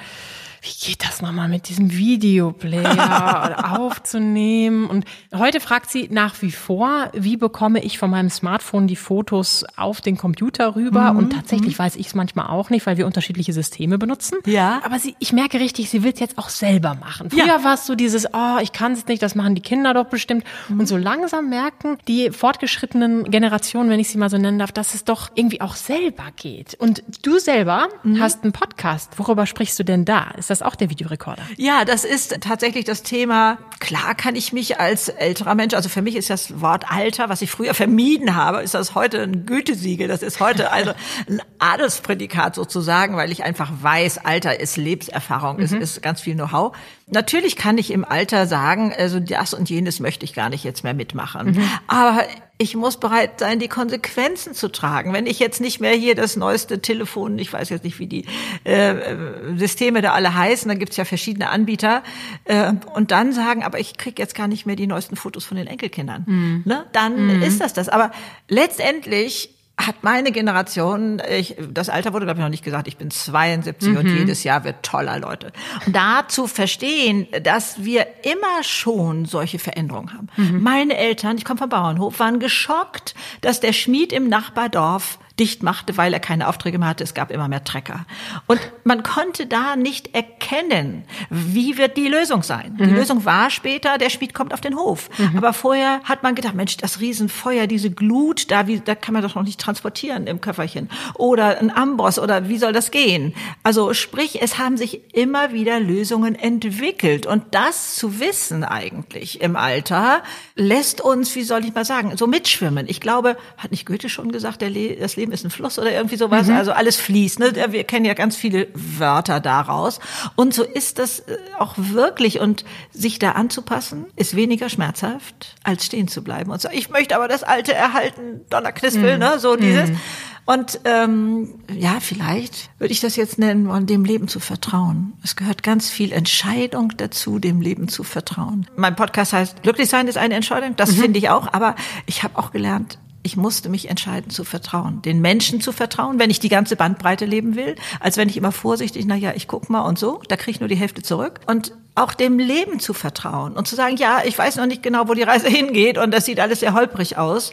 wie 0.62 0.90
geht 0.90 1.04
das 1.04 1.20
nochmal 1.20 1.48
mit 1.48 1.68
diesem 1.68 1.90
Videoplayer 1.90 3.72
aufzunehmen? 3.80 4.86
Und 4.86 5.04
heute 5.34 5.58
fragt 5.58 5.90
sie 5.90 6.08
nach 6.08 6.40
wie 6.40 6.52
vor, 6.52 7.10
wie 7.14 7.36
bekomme 7.36 7.82
ich 7.82 7.98
von 7.98 8.10
meinem 8.10 8.30
Smartphone 8.30 8.86
die 8.86 8.94
Fotos 8.94 9.64
auf 9.76 10.00
den 10.00 10.16
Computer 10.16 10.76
rüber? 10.76 11.12
Mhm. 11.12 11.18
Und 11.18 11.32
tatsächlich 11.32 11.78
mhm. 11.78 11.82
weiß 11.82 11.96
ich 11.96 12.06
es 12.06 12.14
manchmal 12.14 12.46
auch 12.46 12.70
nicht, 12.70 12.86
weil 12.86 12.96
wir 12.96 13.06
unterschiedliche 13.06 13.52
Systeme 13.52 13.98
benutzen. 13.98 14.38
Ja. 14.46 14.80
Aber 14.84 15.00
sie, 15.00 15.16
ich 15.18 15.32
merke 15.32 15.58
richtig, 15.58 15.90
sie 15.90 16.04
will 16.04 16.12
es 16.12 16.20
jetzt 16.20 16.38
auch 16.38 16.48
selber 16.48 16.94
machen. 16.94 17.30
Früher 17.30 17.44
ja. 17.44 17.64
war 17.64 17.74
es 17.74 17.84
so 17.84 17.96
dieses, 17.96 18.26
oh, 18.32 18.58
ich 18.62 18.70
kann 18.70 18.92
es 18.92 19.08
nicht, 19.08 19.20
das 19.20 19.34
machen 19.34 19.56
die 19.56 19.62
Kinder 19.62 19.94
doch 19.94 20.06
bestimmt. 20.06 20.44
Mhm. 20.68 20.78
Und 20.78 20.86
so 20.86 20.96
langsam 20.96 21.48
merken 21.48 21.98
die 22.06 22.30
fortgeschrittenen 22.30 23.24
Generationen, 23.24 23.90
wenn 23.90 23.98
ich 23.98 24.10
sie 24.10 24.18
mal 24.18 24.30
so 24.30 24.38
nennen 24.38 24.60
darf, 24.60 24.70
dass 24.70 24.94
es 24.94 25.02
doch 25.02 25.32
irgendwie 25.34 25.60
auch 25.60 25.74
selber 25.74 26.26
geht. 26.36 26.74
Und 26.74 27.02
du 27.22 27.40
selber 27.40 27.88
mhm. 28.04 28.20
hast 28.20 28.44
einen 28.44 28.52
Podcast. 28.52 29.18
Worüber 29.18 29.46
sprichst 29.46 29.76
du 29.80 29.82
denn 29.82 30.04
da? 30.04 30.30
Ist 30.36 30.51
das 30.52 30.62
auch 30.62 30.76
der 30.76 30.90
Videorekorder? 30.90 31.42
Ja, 31.56 31.84
das 31.84 32.04
ist 32.04 32.40
tatsächlich 32.40 32.84
das 32.84 33.02
Thema. 33.02 33.58
Klar 33.80 34.14
kann 34.14 34.36
ich 34.36 34.52
mich 34.52 34.78
als 34.78 35.08
älterer 35.08 35.54
Mensch, 35.54 35.74
also 35.74 35.88
für 35.88 36.02
mich 36.02 36.14
ist 36.14 36.30
das 36.30 36.60
Wort 36.60 36.84
Alter, 36.90 37.28
was 37.28 37.42
ich 37.42 37.50
früher 37.50 37.74
vermieden 37.74 38.36
habe, 38.36 38.62
ist 38.62 38.74
das 38.74 38.94
heute 38.94 39.22
ein 39.22 39.46
Gütesiegel. 39.46 40.06
Das 40.08 40.22
ist 40.22 40.40
heute 40.40 40.70
also 40.70 40.92
ein 41.28 41.40
Adelsprädikat 41.58 42.54
sozusagen, 42.54 43.16
weil 43.16 43.32
ich 43.32 43.42
einfach 43.42 43.70
weiß, 43.80 44.18
Alter 44.18 44.60
ist 44.60 44.76
Lebenserfahrung, 44.76 45.56
mhm. 45.56 45.62
ist, 45.62 45.72
ist 45.72 46.02
ganz 46.02 46.20
viel 46.20 46.34
Know-how. 46.34 46.76
Natürlich 47.06 47.56
kann 47.56 47.78
ich 47.78 47.90
im 47.90 48.04
Alter 48.04 48.46
sagen, 48.46 48.92
also 48.96 49.20
das 49.20 49.54
und 49.54 49.68
jenes 49.68 50.00
möchte 50.00 50.24
ich 50.24 50.34
gar 50.34 50.50
nicht 50.50 50.64
jetzt 50.64 50.84
mehr 50.84 50.94
mitmachen. 50.94 51.52
Mhm. 51.52 51.70
Aber 51.86 52.24
ich 52.62 52.76
muss 52.76 52.96
bereit 52.96 53.40
sein, 53.40 53.58
die 53.58 53.66
Konsequenzen 53.66 54.54
zu 54.54 54.68
tragen. 54.68 55.12
Wenn 55.12 55.26
ich 55.26 55.40
jetzt 55.40 55.60
nicht 55.60 55.80
mehr 55.80 55.94
hier 55.94 56.14
das 56.14 56.36
neueste 56.36 56.80
Telefon, 56.80 57.36
ich 57.40 57.52
weiß 57.52 57.68
jetzt 57.70 57.82
nicht, 57.82 57.98
wie 57.98 58.06
die 58.06 58.24
äh, 58.62 59.16
Systeme 59.56 60.00
da 60.00 60.12
alle 60.12 60.34
heißen, 60.34 60.68
da 60.68 60.74
gibt's 60.74 60.96
ja 60.96 61.04
verschiedene 61.04 61.50
Anbieter, 61.50 62.04
äh, 62.44 62.72
und 62.94 63.10
dann 63.10 63.32
sagen, 63.32 63.64
aber 63.64 63.80
ich 63.80 63.98
krieg 63.98 64.18
jetzt 64.20 64.36
gar 64.36 64.46
nicht 64.46 64.64
mehr 64.64 64.76
die 64.76 64.86
neuesten 64.86 65.16
Fotos 65.16 65.44
von 65.44 65.56
den 65.56 65.66
Enkelkindern, 65.66 66.24
mhm. 66.26 66.62
ne? 66.64 66.86
dann 66.92 67.38
mhm. 67.38 67.42
ist 67.42 67.60
das 67.60 67.72
das. 67.72 67.88
Aber 67.88 68.12
letztendlich 68.48 69.50
hat 69.78 70.02
meine 70.02 70.32
Generation, 70.32 71.20
ich, 71.28 71.56
das 71.70 71.88
Alter 71.88 72.12
wurde 72.12 72.26
glaube 72.26 72.38
ich 72.38 72.44
noch 72.44 72.50
nicht 72.50 72.64
gesagt, 72.64 72.88
ich 72.88 72.96
bin 72.96 73.10
72 73.10 73.88
mhm. 73.88 73.96
und 73.96 74.06
jedes 74.06 74.44
Jahr 74.44 74.64
wird 74.64 74.82
toller, 74.82 75.18
Leute. 75.18 75.52
Und 75.86 75.96
da 75.96 76.24
zu 76.28 76.46
verstehen, 76.46 77.26
dass 77.42 77.82
wir 77.82 78.06
immer 78.22 78.62
schon 78.62 79.24
solche 79.24 79.58
Veränderungen 79.58 80.12
haben. 80.12 80.28
Mhm. 80.36 80.62
Meine 80.62 80.96
Eltern, 80.96 81.38
ich 81.38 81.44
komme 81.44 81.58
vom 81.58 81.70
Bauernhof, 81.70 82.20
waren 82.20 82.38
geschockt, 82.38 83.14
dass 83.40 83.60
der 83.60 83.72
Schmied 83.72 84.12
im 84.12 84.28
Nachbardorf 84.28 85.18
dicht 85.38 85.62
machte, 85.62 85.96
weil 85.96 86.12
er 86.12 86.20
keine 86.20 86.48
Aufträge 86.48 86.78
mehr 86.78 86.88
hatte. 86.88 87.04
Es 87.04 87.14
gab 87.14 87.30
immer 87.30 87.48
mehr 87.48 87.64
Trecker. 87.64 88.06
Und 88.46 88.60
man 88.84 89.02
konnte 89.02 89.46
da 89.46 89.76
nicht 89.76 90.14
erkennen, 90.14 91.04
wie 91.30 91.78
wird 91.78 91.96
die 91.96 92.08
Lösung 92.08 92.42
sein. 92.42 92.76
Mhm. 92.78 92.84
Die 92.84 92.94
Lösung 92.94 93.24
war 93.24 93.50
später, 93.50 93.98
der 93.98 94.10
Schmied 94.10 94.34
kommt 94.34 94.52
auf 94.52 94.60
den 94.60 94.76
Hof. 94.76 95.08
Mhm. 95.18 95.38
Aber 95.38 95.52
vorher 95.52 96.00
hat 96.04 96.22
man 96.22 96.34
gedacht, 96.34 96.54
Mensch, 96.54 96.76
das 96.76 97.00
Riesenfeuer, 97.00 97.66
diese 97.66 97.90
Glut, 97.90 98.50
da, 98.50 98.66
wie, 98.66 98.80
da 98.80 98.94
kann 98.94 99.14
man 99.14 99.22
doch 99.22 99.34
noch 99.34 99.42
nicht 99.42 99.60
transportieren 99.60 100.26
im 100.26 100.40
Köfferchen. 100.40 100.90
Oder 101.14 101.58
ein 101.58 101.74
Amboss, 101.74 102.18
oder 102.18 102.48
wie 102.48 102.58
soll 102.58 102.72
das 102.72 102.90
gehen? 102.90 103.34
Also 103.62 103.94
sprich, 103.94 104.42
es 104.42 104.58
haben 104.58 104.76
sich 104.76 105.14
immer 105.14 105.52
wieder 105.52 105.80
Lösungen 105.80 106.34
entwickelt. 106.34 107.26
Und 107.26 107.44
das 107.52 107.94
zu 107.94 108.20
wissen 108.20 108.64
eigentlich 108.64 109.40
im 109.40 109.56
Alter, 109.56 110.22
lässt 110.54 111.00
uns, 111.00 111.34
wie 111.34 111.42
soll 111.42 111.64
ich 111.64 111.74
mal 111.74 111.84
sagen, 111.84 112.16
so 112.16 112.26
mitschwimmen. 112.26 112.86
Ich 112.88 113.00
glaube, 113.00 113.36
hat 113.56 113.70
nicht 113.70 113.86
Goethe 113.86 114.08
schon 114.08 114.32
gesagt, 114.32 114.60
der 114.60 114.70
Le 114.70 114.96
das 114.96 115.16
Leben 115.16 115.21
ist 115.30 115.44
ein 115.44 115.50
Fluss 115.50 115.78
oder 115.78 115.92
irgendwie 115.92 116.16
sowas. 116.16 116.48
Mhm. 116.48 116.56
Also 116.56 116.72
alles 116.72 116.96
fließt. 116.96 117.38
Ne? 117.38 117.52
Wir 117.70 117.84
kennen 117.84 118.04
ja 118.04 118.14
ganz 118.14 118.34
viele 118.34 118.68
Wörter 118.74 119.38
daraus. 119.40 120.00
Und 120.34 120.54
so 120.54 120.64
ist 120.64 120.98
das 120.98 121.20
äh, 121.20 121.36
auch 121.58 121.74
wirklich. 121.76 122.40
Und 122.40 122.64
sich 122.90 123.18
da 123.18 123.32
anzupassen, 123.32 124.06
ist 124.16 124.34
weniger 124.34 124.68
schmerzhaft, 124.68 125.54
als 125.62 125.84
stehen 125.84 126.08
zu 126.08 126.24
bleiben 126.24 126.50
und 126.50 126.60
so. 126.60 126.68
Ich 126.72 126.90
möchte 126.90 127.14
aber 127.14 127.28
das 127.28 127.42
Alte 127.44 127.74
erhalten, 127.74 128.40
Donnerknispel, 128.50 129.14
mhm. 129.14 129.20
ne? 129.20 129.38
So 129.38 129.56
dieses. 129.56 129.90
Mhm. 129.90 130.00
Und 130.44 130.80
ähm, 130.84 131.60
ja, 131.72 131.98
vielleicht 132.00 132.70
würde 132.78 132.92
ich 132.92 133.00
das 133.00 133.14
jetzt 133.14 133.38
nennen, 133.38 133.86
dem 133.86 134.04
Leben 134.04 134.26
zu 134.26 134.40
vertrauen. 134.40 135.12
Es 135.22 135.36
gehört 135.36 135.62
ganz 135.62 135.88
viel 135.88 136.12
Entscheidung 136.12 136.92
dazu, 136.96 137.38
dem 137.38 137.60
Leben 137.60 137.86
zu 137.86 138.02
vertrauen. 138.02 138.66
Mein 138.76 138.96
Podcast 138.96 139.32
heißt 139.32 139.62
Glücklich 139.62 139.88
sein 139.88 140.08
ist 140.08 140.18
eine 140.18 140.34
Entscheidung. 140.34 140.74
Das 140.74 140.92
mhm. 140.92 141.02
finde 141.02 141.18
ich 141.20 141.30
auch. 141.30 141.52
Aber 141.52 141.76
ich 142.06 142.24
habe 142.24 142.36
auch 142.38 142.50
gelernt, 142.50 142.98
ich 143.22 143.36
musste 143.36 143.68
mich 143.68 143.88
entscheiden 143.88 144.30
zu 144.30 144.44
vertrauen, 144.44 145.00
den 145.02 145.20
Menschen 145.20 145.60
zu 145.60 145.72
vertrauen, 145.72 146.18
wenn 146.18 146.30
ich 146.30 146.40
die 146.40 146.48
ganze 146.48 146.76
Bandbreite 146.76 147.24
leben 147.24 147.54
will, 147.54 147.76
als 148.00 148.16
wenn 148.16 148.28
ich 148.28 148.36
immer 148.36 148.52
vorsichtig, 148.52 149.04
na 149.06 149.14
ja, 149.14 149.32
ich 149.34 149.46
guck 149.46 149.70
mal 149.70 149.82
und 149.82 149.98
so, 149.98 150.20
da 150.28 150.36
kriege 150.36 150.52
ich 150.52 150.60
nur 150.60 150.68
die 150.68 150.76
Hälfte 150.76 151.02
zurück. 151.02 151.40
Und 151.46 151.72
auch 151.94 152.14
dem 152.14 152.38
Leben 152.38 152.80
zu 152.80 152.94
vertrauen 152.94 153.52
und 153.52 153.68
zu 153.68 153.76
sagen, 153.76 153.96
ja, 153.96 154.22
ich 154.24 154.36
weiß 154.36 154.56
noch 154.56 154.66
nicht 154.66 154.82
genau, 154.82 155.08
wo 155.08 155.14
die 155.14 155.22
Reise 155.22 155.48
hingeht 155.50 155.98
und 155.98 156.10
das 156.10 156.24
sieht 156.24 156.40
alles 156.40 156.60
sehr 156.60 156.74
holprig 156.74 157.16
aus, 157.16 157.52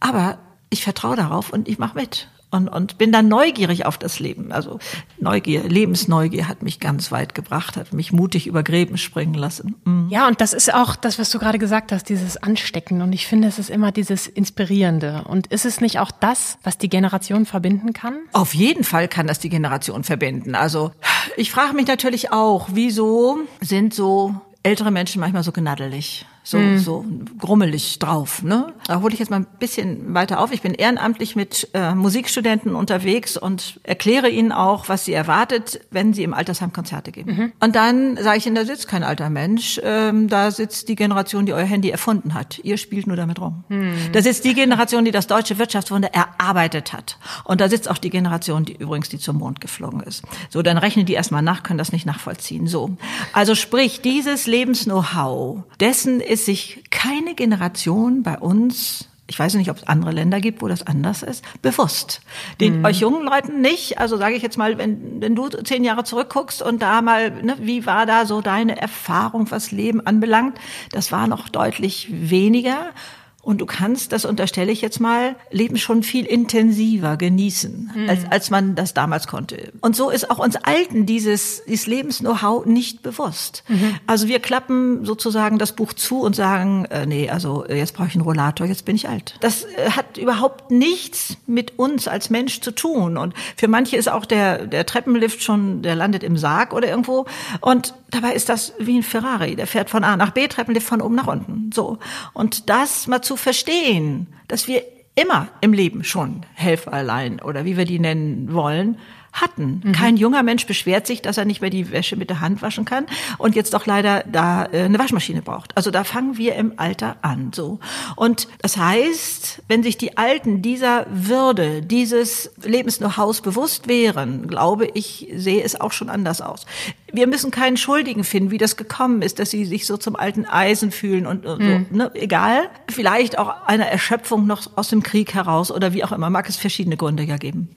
aber 0.00 0.38
ich 0.70 0.84
vertraue 0.84 1.16
darauf 1.16 1.52
und 1.52 1.68
ich 1.68 1.78
mache 1.78 1.96
mit. 1.96 2.28
Und, 2.50 2.68
und 2.68 2.98
bin 2.98 3.12
dann 3.12 3.28
neugierig 3.28 3.84
auf 3.84 3.98
das 3.98 4.20
Leben. 4.20 4.52
Also 4.52 4.78
Neugier, 5.18 5.64
Lebensneugier 5.64 6.48
hat 6.48 6.62
mich 6.62 6.80
ganz 6.80 7.12
weit 7.12 7.34
gebracht, 7.34 7.76
hat 7.76 7.92
mich 7.92 8.12
mutig 8.12 8.46
über 8.46 8.62
Gräben 8.62 8.96
springen 8.96 9.34
lassen. 9.34 9.74
Mhm. 9.84 10.08
Ja, 10.10 10.26
und 10.28 10.40
das 10.40 10.52
ist 10.52 10.72
auch 10.72 10.96
das, 10.96 11.18
was 11.18 11.30
du 11.30 11.38
gerade 11.38 11.58
gesagt 11.58 11.92
hast, 11.92 12.08
dieses 12.08 12.36
Anstecken. 12.38 13.02
Und 13.02 13.12
ich 13.12 13.26
finde, 13.26 13.48
es 13.48 13.58
ist 13.58 13.70
immer 13.70 13.92
dieses 13.92 14.26
Inspirierende. 14.26 15.24
Und 15.28 15.48
ist 15.48 15.66
es 15.66 15.80
nicht 15.80 15.98
auch 15.98 16.10
das, 16.10 16.58
was 16.62 16.78
die 16.78 16.88
Generation 16.88 17.44
verbinden 17.44 17.92
kann? 17.92 18.14
Auf 18.32 18.54
jeden 18.54 18.84
Fall 18.84 19.08
kann 19.08 19.26
das 19.26 19.38
die 19.38 19.50
Generation 19.50 20.04
verbinden. 20.04 20.54
Also 20.54 20.92
ich 21.36 21.50
frage 21.50 21.74
mich 21.74 21.86
natürlich 21.86 22.32
auch, 22.32 22.68
wieso 22.72 23.40
sind 23.60 23.92
so 23.92 24.34
ältere 24.62 24.90
Menschen 24.90 25.20
manchmal 25.20 25.42
so 25.42 25.52
gnaddelig? 25.52 26.26
So, 26.48 26.56
mhm. 26.56 26.78
so 26.78 27.04
grummelig 27.38 27.98
drauf. 27.98 28.42
Ne? 28.42 28.72
Da 28.86 29.02
hole 29.02 29.12
ich 29.12 29.20
jetzt 29.20 29.28
mal 29.28 29.40
ein 29.40 29.46
bisschen 29.58 30.14
weiter 30.14 30.40
auf. 30.40 30.50
Ich 30.50 30.62
bin 30.62 30.72
ehrenamtlich 30.72 31.36
mit 31.36 31.68
äh, 31.74 31.94
Musikstudenten 31.94 32.74
unterwegs 32.74 33.36
und 33.36 33.78
erkläre 33.82 34.30
ihnen 34.30 34.50
auch, 34.50 34.88
was 34.88 35.04
sie 35.04 35.12
erwartet, 35.12 35.80
wenn 35.90 36.14
sie 36.14 36.22
im 36.22 36.32
Altersheim 36.32 36.72
Konzerte 36.72 37.12
geben. 37.12 37.36
Mhm. 37.36 37.52
Und 37.60 37.76
dann 37.76 38.16
sage 38.16 38.38
ich 38.38 38.46
ihnen, 38.46 38.54
da 38.54 38.64
sitzt 38.64 38.88
kein 38.88 39.02
alter 39.02 39.28
Mensch, 39.28 39.78
ähm, 39.84 40.28
da 40.28 40.50
sitzt 40.50 40.88
die 40.88 40.94
Generation, 40.94 41.44
die 41.44 41.52
euer 41.52 41.66
Handy 41.66 41.90
erfunden 41.90 42.32
hat. 42.32 42.58
Ihr 42.60 42.78
spielt 42.78 43.06
nur 43.06 43.16
damit 43.16 43.38
rum. 43.42 43.64
Mhm. 43.68 43.92
Da 44.12 44.22
sitzt 44.22 44.46
die 44.46 44.54
Generation, 44.54 45.04
die 45.04 45.10
das 45.10 45.26
deutsche 45.26 45.58
Wirtschaftswunder 45.58 46.14
erarbeitet 46.14 46.94
hat. 46.94 47.18
Und 47.44 47.60
da 47.60 47.68
sitzt 47.68 47.90
auch 47.90 47.98
die 47.98 48.08
Generation, 48.08 48.64
die 48.64 48.72
übrigens 48.72 49.10
die 49.10 49.18
zum 49.18 49.36
Mond 49.36 49.60
geflogen 49.60 50.00
ist. 50.00 50.22
So, 50.48 50.62
dann 50.62 50.78
rechnen 50.78 51.04
die 51.04 51.12
erstmal 51.12 51.42
nach, 51.42 51.62
können 51.62 51.78
das 51.78 51.92
nicht 51.92 52.06
nachvollziehen. 52.06 52.66
So. 52.66 52.96
Also 53.34 53.54
sprich, 53.54 54.00
dieses 54.00 54.46
Lebens-Know-how, 54.46 55.64
dessen 55.78 56.22
ist 56.22 56.37
ist 56.38 56.46
sich 56.46 56.84
keine 56.90 57.34
Generation 57.34 58.22
bei 58.22 58.38
uns 58.38 59.08
ich 59.30 59.38
weiß 59.38 59.54
nicht, 59.54 59.70
ob 59.70 59.76
es 59.76 59.86
andere 59.86 60.10
Länder 60.10 60.40
gibt, 60.40 60.62
wo 60.62 60.68
das 60.68 60.86
anders 60.86 61.22
ist, 61.22 61.44
bewusst. 61.60 62.22
Den 62.60 62.78
mhm. 62.78 62.84
euch 62.86 63.00
jungen 63.00 63.24
Leuten 63.26 63.60
nicht. 63.60 63.98
Also 63.98 64.16
sage 64.16 64.34
ich 64.34 64.42
jetzt 64.42 64.56
mal, 64.56 64.78
wenn, 64.78 65.20
wenn 65.20 65.36
du 65.36 65.48
zehn 65.48 65.84
Jahre 65.84 66.02
zurückguckst 66.02 66.62
und 66.62 66.80
da 66.80 67.02
mal, 67.02 67.30
ne, 67.42 67.54
wie 67.60 67.84
war 67.84 68.06
da 68.06 68.24
so 68.24 68.40
deine 68.40 68.80
Erfahrung, 68.80 69.50
was 69.50 69.70
Leben 69.70 70.00
anbelangt? 70.00 70.58
Das 70.92 71.12
war 71.12 71.26
noch 71.26 71.50
deutlich 71.50 72.08
weniger. 72.10 72.92
Und 73.40 73.60
du 73.60 73.66
kannst, 73.66 74.12
das 74.12 74.24
unterstelle 74.24 74.72
ich 74.72 74.82
jetzt 74.82 75.00
mal, 75.00 75.36
Leben 75.50 75.78
schon 75.78 76.02
viel 76.02 76.26
intensiver 76.26 77.16
genießen, 77.16 77.92
mhm. 77.94 78.08
als, 78.08 78.20
als 78.30 78.50
man 78.50 78.74
das 78.74 78.94
damals 78.94 79.28
konnte. 79.28 79.72
Und 79.80 79.94
so 79.94 80.10
ist 80.10 80.30
auch 80.30 80.38
uns 80.38 80.56
Alten 80.56 81.06
dieses, 81.06 81.62
dieses 81.64 81.86
Lebens-Know-how 81.86 82.66
nicht 82.66 83.02
bewusst. 83.02 83.62
Mhm. 83.68 83.94
Also 84.06 84.26
wir 84.26 84.40
klappen 84.40 85.04
sozusagen 85.04 85.58
das 85.58 85.72
Buch 85.72 85.92
zu 85.92 86.20
und 86.20 86.34
sagen, 86.34 86.84
äh, 86.86 87.06
nee, 87.06 87.30
also 87.30 87.64
jetzt 87.66 87.94
brauche 87.94 88.08
ich 88.08 88.14
einen 88.14 88.24
Rollator, 88.24 88.66
jetzt 88.66 88.84
bin 88.84 88.96
ich 88.96 89.08
alt. 89.08 89.36
Das 89.40 89.64
äh, 89.64 89.90
hat 89.90 90.18
überhaupt 90.18 90.72
nichts 90.72 91.36
mit 91.46 91.78
uns 91.78 92.08
als 92.08 92.30
Mensch 92.30 92.60
zu 92.60 92.72
tun. 92.72 93.16
Und 93.16 93.34
für 93.56 93.68
manche 93.68 93.96
ist 93.96 94.10
auch 94.10 94.26
der, 94.26 94.66
der 94.66 94.84
Treppenlift 94.84 95.42
schon, 95.44 95.80
der 95.82 95.94
landet 95.94 96.24
im 96.24 96.36
Sarg 96.36 96.74
oder 96.74 96.88
irgendwo. 96.88 97.26
Und 97.60 97.94
dabei 98.10 98.32
ist 98.32 98.48
das 98.48 98.72
wie 98.78 98.98
ein 98.98 99.02
Ferrari, 99.02 99.54
der 99.54 99.68
fährt 99.68 99.90
von 99.90 100.02
A 100.02 100.16
nach 100.16 100.32
B, 100.32 100.48
Treppenlift 100.48 100.86
von 100.86 101.00
oben 101.00 101.14
nach 101.14 101.28
unten. 101.28 101.70
So. 101.72 101.98
Und 102.32 102.68
das 102.68 103.06
mal 103.06 103.22
zu 103.28 103.36
verstehen, 103.36 104.26
dass 104.48 104.68
wir 104.68 104.82
immer 105.14 105.48
im 105.60 105.74
Leben 105.74 106.02
schon 106.02 106.46
Helferlein 106.54 107.42
oder 107.42 107.66
wie 107.66 107.76
wir 107.76 107.84
die 107.84 107.98
nennen 107.98 108.54
wollen, 108.54 108.98
hatten. 109.32 109.82
Mhm. 109.84 109.92
Kein 109.92 110.16
junger 110.16 110.42
Mensch 110.42 110.66
beschwert 110.66 111.06
sich, 111.06 111.22
dass 111.22 111.38
er 111.38 111.44
nicht 111.44 111.60
mehr 111.60 111.70
die 111.70 111.90
Wäsche 111.92 112.16
mit 112.16 112.30
der 112.30 112.40
Hand 112.40 112.62
waschen 112.62 112.84
kann 112.84 113.06
und 113.38 113.54
jetzt 113.54 113.74
doch 113.74 113.86
leider 113.86 114.24
da 114.30 114.66
äh, 114.66 114.84
eine 114.84 114.98
Waschmaschine 114.98 115.42
braucht. 115.42 115.76
Also 115.76 115.90
da 115.90 116.04
fangen 116.04 116.36
wir 116.38 116.54
im 116.54 116.74
Alter 116.76 117.16
an, 117.22 117.52
so. 117.54 117.78
Und 118.16 118.48
das 118.62 118.76
heißt, 118.76 119.62
wenn 119.68 119.82
sich 119.82 119.98
die 119.98 120.16
Alten 120.16 120.62
dieser 120.62 121.06
Würde, 121.10 121.82
dieses 121.82 122.50
Lebens-Know-hows 122.62 123.40
bewusst 123.42 123.88
wären, 123.88 124.48
glaube 124.48 124.86
ich, 124.94 125.28
sehe 125.34 125.62
es 125.62 125.80
auch 125.80 125.92
schon 125.92 126.08
anders 126.08 126.40
aus. 126.40 126.66
Wir 127.12 127.26
müssen 127.26 127.50
keinen 127.50 127.76
Schuldigen 127.76 128.24
finden, 128.24 128.50
wie 128.50 128.58
das 128.58 128.76
gekommen 128.76 129.22
ist, 129.22 129.38
dass 129.38 129.50
sie 129.50 129.64
sich 129.64 129.86
so 129.86 129.96
zum 129.96 130.16
alten 130.16 130.44
Eisen 130.44 130.90
fühlen 130.90 131.26
und, 131.26 131.46
und 131.46 131.60
mhm. 131.60 131.86
so, 131.90 131.96
ne? 131.96 132.10
egal. 132.14 132.68
Vielleicht 132.88 133.38
auch 133.38 133.66
einer 133.66 133.86
Erschöpfung 133.86 134.46
noch 134.46 134.76
aus 134.76 134.88
dem 134.88 135.02
Krieg 135.02 135.34
heraus 135.34 135.70
oder 135.70 135.92
wie 135.92 136.04
auch 136.04 136.12
immer, 136.12 136.30
mag 136.30 136.48
es 136.48 136.56
verschiedene 136.56 136.96
Gründe 136.96 137.22
ja 137.22 137.36
geben. 137.36 137.70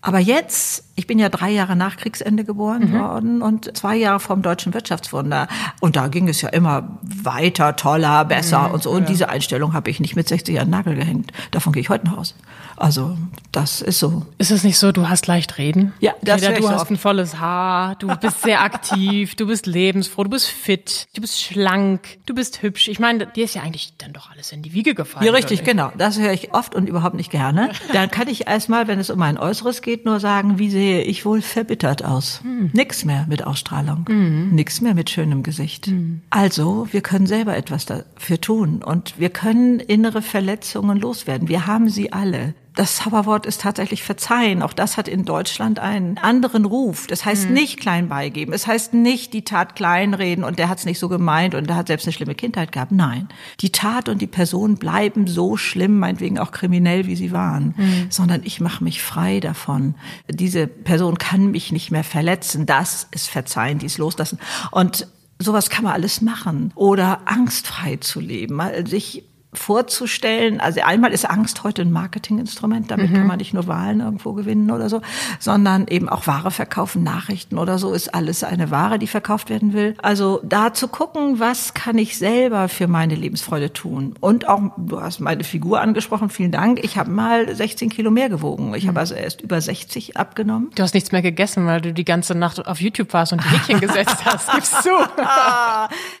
Aber 0.00 0.18
jetzt, 0.18 0.84
ich 0.94 1.06
bin 1.06 1.18
ja 1.18 1.28
drei 1.28 1.50
Jahre 1.50 1.74
nach 1.74 1.96
Kriegsende 1.96 2.44
geboren 2.44 2.92
mhm. 2.92 2.98
worden 2.98 3.42
und 3.42 3.76
zwei 3.76 3.96
Jahre 3.96 4.20
vom 4.20 4.42
deutschen 4.42 4.72
Wirtschaftswunder. 4.74 5.48
Und 5.80 5.96
da 5.96 6.08
ging 6.08 6.28
es 6.28 6.40
ja 6.40 6.48
immer 6.50 6.98
weiter, 7.02 7.76
toller, 7.76 8.24
besser 8.24 8.68
mhm, 8.68 8.74
und 8.74 8.82
so. 8.82 8.90
Und 8.90 9.02
ja. 9.02 9.08
diese 9.08 9.28
Einstellung 9.28 9.74
habe 9.74 9.90
ich 9.90 10.00
nicht 10.00 10.16
mit 10.16 10.28
60 10.28 10.60
an 10.60 10.70
Nagel 10.70 10.94
gehängt. 10.94 11.32
Davon 11.50 11.72
gehe 11.72 11.80
ich 11.80 11.88
heute 11.88 12.06
nach 12.06 12.16
Hause. 12.16 12.34
Also 12.78 13.16
das 13.50 13.82
ist 13.82 13.98
so. 13.98 14.24
Ist 14.38 14.52
es 14.52 14.62
nicht 14.62 14.78
so, 14.78 14.92
du 14.92 15.08
hast 15.08 15.26
leicht 15.26 15.58
reden? 15.58 15.92
Ja, 15.98 16.14
das 16.22 16.44
Frida, 16.44 16.60
du 16.60 16.68
hast 16.68 16.82
oft. 16.82 16.90
ein 16.92 16.96
volles 16.96 17.40
Haar, 17.40 17.96
du 17.96 18.06
bist 18.16 18.42
sehr 18.42 18.60
aktiv, 18.62 19.34
du 19.34 19.48
bist 19.48 19.66
lebensfroh, 19.66 20.24
du 20.24 20.30
bist 20.30 20.46
fit, 20.46 21.08
du 21.14 21.20
bist 21.20 21.40
schlank, 21.40 22.18
du 22.26 22.34
bist 22.34 22.62
hübsch. 22.62 22.86
Ich 22.88 23.00
meine, 23.00 23.26
dir 23.26 23.44
ist 23.44 23.54
ja 23.54 23.62
eigentlich 23.62 23.94
dann 23.98 24.12
doch 24.12 24.30
alles 24.30 24.52
in 24.52 24.62
die 24.62 24.74
Wiege 24.74 24.94
gefallen. 24.94 25.26
Ja, 25.26 25.32
richtig, 25.32 25.64
genau. 25.64 25.90
Das 25.98 26.18
höre 26.18 26.32
ich 26.32 26.54
oft 26.54 26.74
und 26.74 26.88
überhaupt 26.88 27.16
nicht 27.16 27.30
gerne. 27.30 27.70
Dann 27.92 28.10
kann 28.10 28.28
ich 28.28 28.46
erstmal, 28.46 28.86
wenn 28.86 29.00
es 29.00 29.10
um 29.10 29.18
mein 29.18 29.38
Äußeres 29.38 29.82
geht, 29.82 29.87
nur 30.04 30.20
sagen, 30.20 30.58
wie 30.58 30.70
sehe 30.70 31.02
ich 31.02 31.24
wohl 31.24 31.42
verbittert 31.42 32.04
aus. 32.04 32.40
Hm. 32.42 32.70
Nix 32.72 33.04
mehr 33.04 33.26
mit 33.28 33.46
Ausstrahlung, 33.46 34.04
hm. 34.08 34.54
nix 34.54 34.80
mehr 34.80 34.94
mit 34.94 35.10
schönem 35.10 35.42
Gesicht. 35.42 35.86
Hm. 35.86 36.20
Also, 36.30 36.88
wir 36.90 37.00
können 37.00 37.26
selber 37.26 37.56
etwas 37.56 37.86
dafür 37.86 38.40
tun 38.40 38.82
und 38.82 39.18
wir 39.18 39.30
können 39.30 39.80
innere 39.80 40.22
Verletzungen 40.22 40.98
loswerden. 40.98 41.48
Wir 41.48 41.66
haben 41.66 41.88
sie 41.88 42.12
alle. 42.12 42.54
Das 42.78 42.94
Zauberwort 42.94 43.44
ist 43.44 43.62
tatsächlich 43.62 44.04
verzeihen. 44.04 44.62
Auch 44.62 44.72
das 44.72 44.96
hat 44.96 45.08
in 45.08 45.24
Deutschland 45.24 45.80
einen 45.80 46.16
anderen 46.18 46.64
Ruf. 46.64 47.08
Das 47.08 47.24
heißt 47.24 47.48
mhm. 47.48 47.54
nicht 47.54 47.80
klein 47.80 48.08
beigeben. 48.08 48.52
Es 48.52 48.68
heißt 48.68 48.94
nicht 48.94 49.32
die 49.32 49.42
Tat 49.42 49.74
kleinreden 49.74 50.44
und 50.44 50.60
der 50.60 50.68
hat 50.68 50.78
es 50.78 50.84
nicht 50.84 51.00
so 51.00 51.08
gemeint 51.08 51.56
und 51.56 51.68
der 51.68 51.74
hat 51.74 51.88
selbst 51.88 52.06
eine 52.06 52.12
schlimme 52.12 52.36
Kindheit 52.36 52.70
gehabt. 52.70 52.92
Nein. 52.92 53.30
Die 53.58 53.72
Tat 53.72 54.08
und 54.08 54.22
die 54.22 54.28
Person 54.28 54.76
bleiben 54.76 55.26
so 55.26 55.56
schlimm, 55.56 55.98
meinetwegen 55.98 56.38
auch 56.38 56.52
kriminell, 56.52 57.08
wie 57.08 57.16
sie 57.16 57.32
waren. 57.32 57.74
Mhm. 57.76 58.06
Sondern 58.10 58.42
ich 58.44 58.60
mache 58.60 58.84
mich 58.84 59.02
frei 59.02 59.40
davon. 59.40 59.96
Diese 60.30 60.68
Person 60.68 61.18
kann 61.18 61.50
mich 61.50 61.72
nicht 61.72 61.90
mehr 61.90 62.04
verletzen. 62.04 62.64
Das 62.64 63.08
ist 63.10 63.28
verzeihen, 63.28 63.80
dies 63.80 63.98
loslassen. 63.98 64.38
Und 64.70 65.08
sowas 65.40 65.68
kann 65.68 65.82
man 65.82 65.94
alles 65.94 66.20
machen. 66.20 66.70
Oder 66.76 67.22
angstfrei 67.24 67.96
zu 67.96 68.20
leben, 68.20 68.60
sich 68.86 69.24
vorzustellen. 69.54 70.60
Also 70.60 70.82
einmal 70.82 71.12
ist 71.12 71.28
Angst 71.28 71.64
heute 71.64 71.82
ein 71.82 71.90
Marketinginstrument, 71.90 72.90
damit 72.90 73.10
mhm. 73.10 73.14
kann 73.14 73.26
man 73.26 73.38
nicht 73.38 73.54
nur 73.54 73.66
Wahlen 73.66 74.00
irgendwo 74.00 74.34
gewinnen 74.34 74.70
oder 74.70 74.90
so, 74.90 75.00
sondern 75.38 75.86
eben 75.88 76.08
auch 76.08 76.26
Ware 76.26 76.50
verkaufen, 76.50 77.02
Nachrichten 77.02 77.56
oder 77.56 77.78
so 77.78 77.92
ist 77.92 78.14
alles 78.14 78.44
eine 78.44 78.70
Ware, 78.70 78.98
die 78.98 79.06
verkauft 79.06 79.48
werden 79.48 79.72
will. 79.72 79.94
Also 80.02 80.40
da 80.44 80.74
zu 80.74 80.88
gucken, 80.88 81.40
was 81.40 81.72
kann 81.72 81.96
ich 81.96 82.18
selber 82.18 82.68
für 82.68 82.88
meine 82.88 83.14
Lebensfreude 83.14 83.72
tun. 83.72 84.14
Und 84.20 84.48
auch, 84.48 84.60
du 84.76 85.00
hast 85.00 85.20
meine 85.20 85.44
Figur 85.44 85.80
angesprochen, 85.80 86.28
vielen 86.28 86.52
Dank. 86.52 86.84
Ich 86.84 86.98
habe 86.98 87.10
mal 87.10 87.54
16 87.54 87.88
Kilo 87.88 88.10
mehr 88.10 88.28
gewogen. 88.28 88.74
Ich 88.74 88.84
habe 88.84 88.92
mhm. 88.92 88.98
also 88.98 89.14
erst 89.14 89.40
über 89.40 89.60
60 89.60 90.18
abgenommen. 90.18 90.70
Du 90.74 90.82
hast 90.82 90.92
nichts 90.92 91.10
mehr 91.10 91.22
gegessen, 91.22 91.66
weil 91.66 91.80
du 91.80 91.94
die 91.94 92.04
ganze 92.04 92.34
Nacht 92.34 92.66
auf 92.66 92.80
YouTube 92.82 93.14
warst 93.14 93.32
und 93.32 93.42
die 93.42 93.48
Häkchen 93.48 93.80
gesetzt 93.80 94.24
hast. 94.26 94.52
Gibst 94.54 94.84
du? 94.84 94.90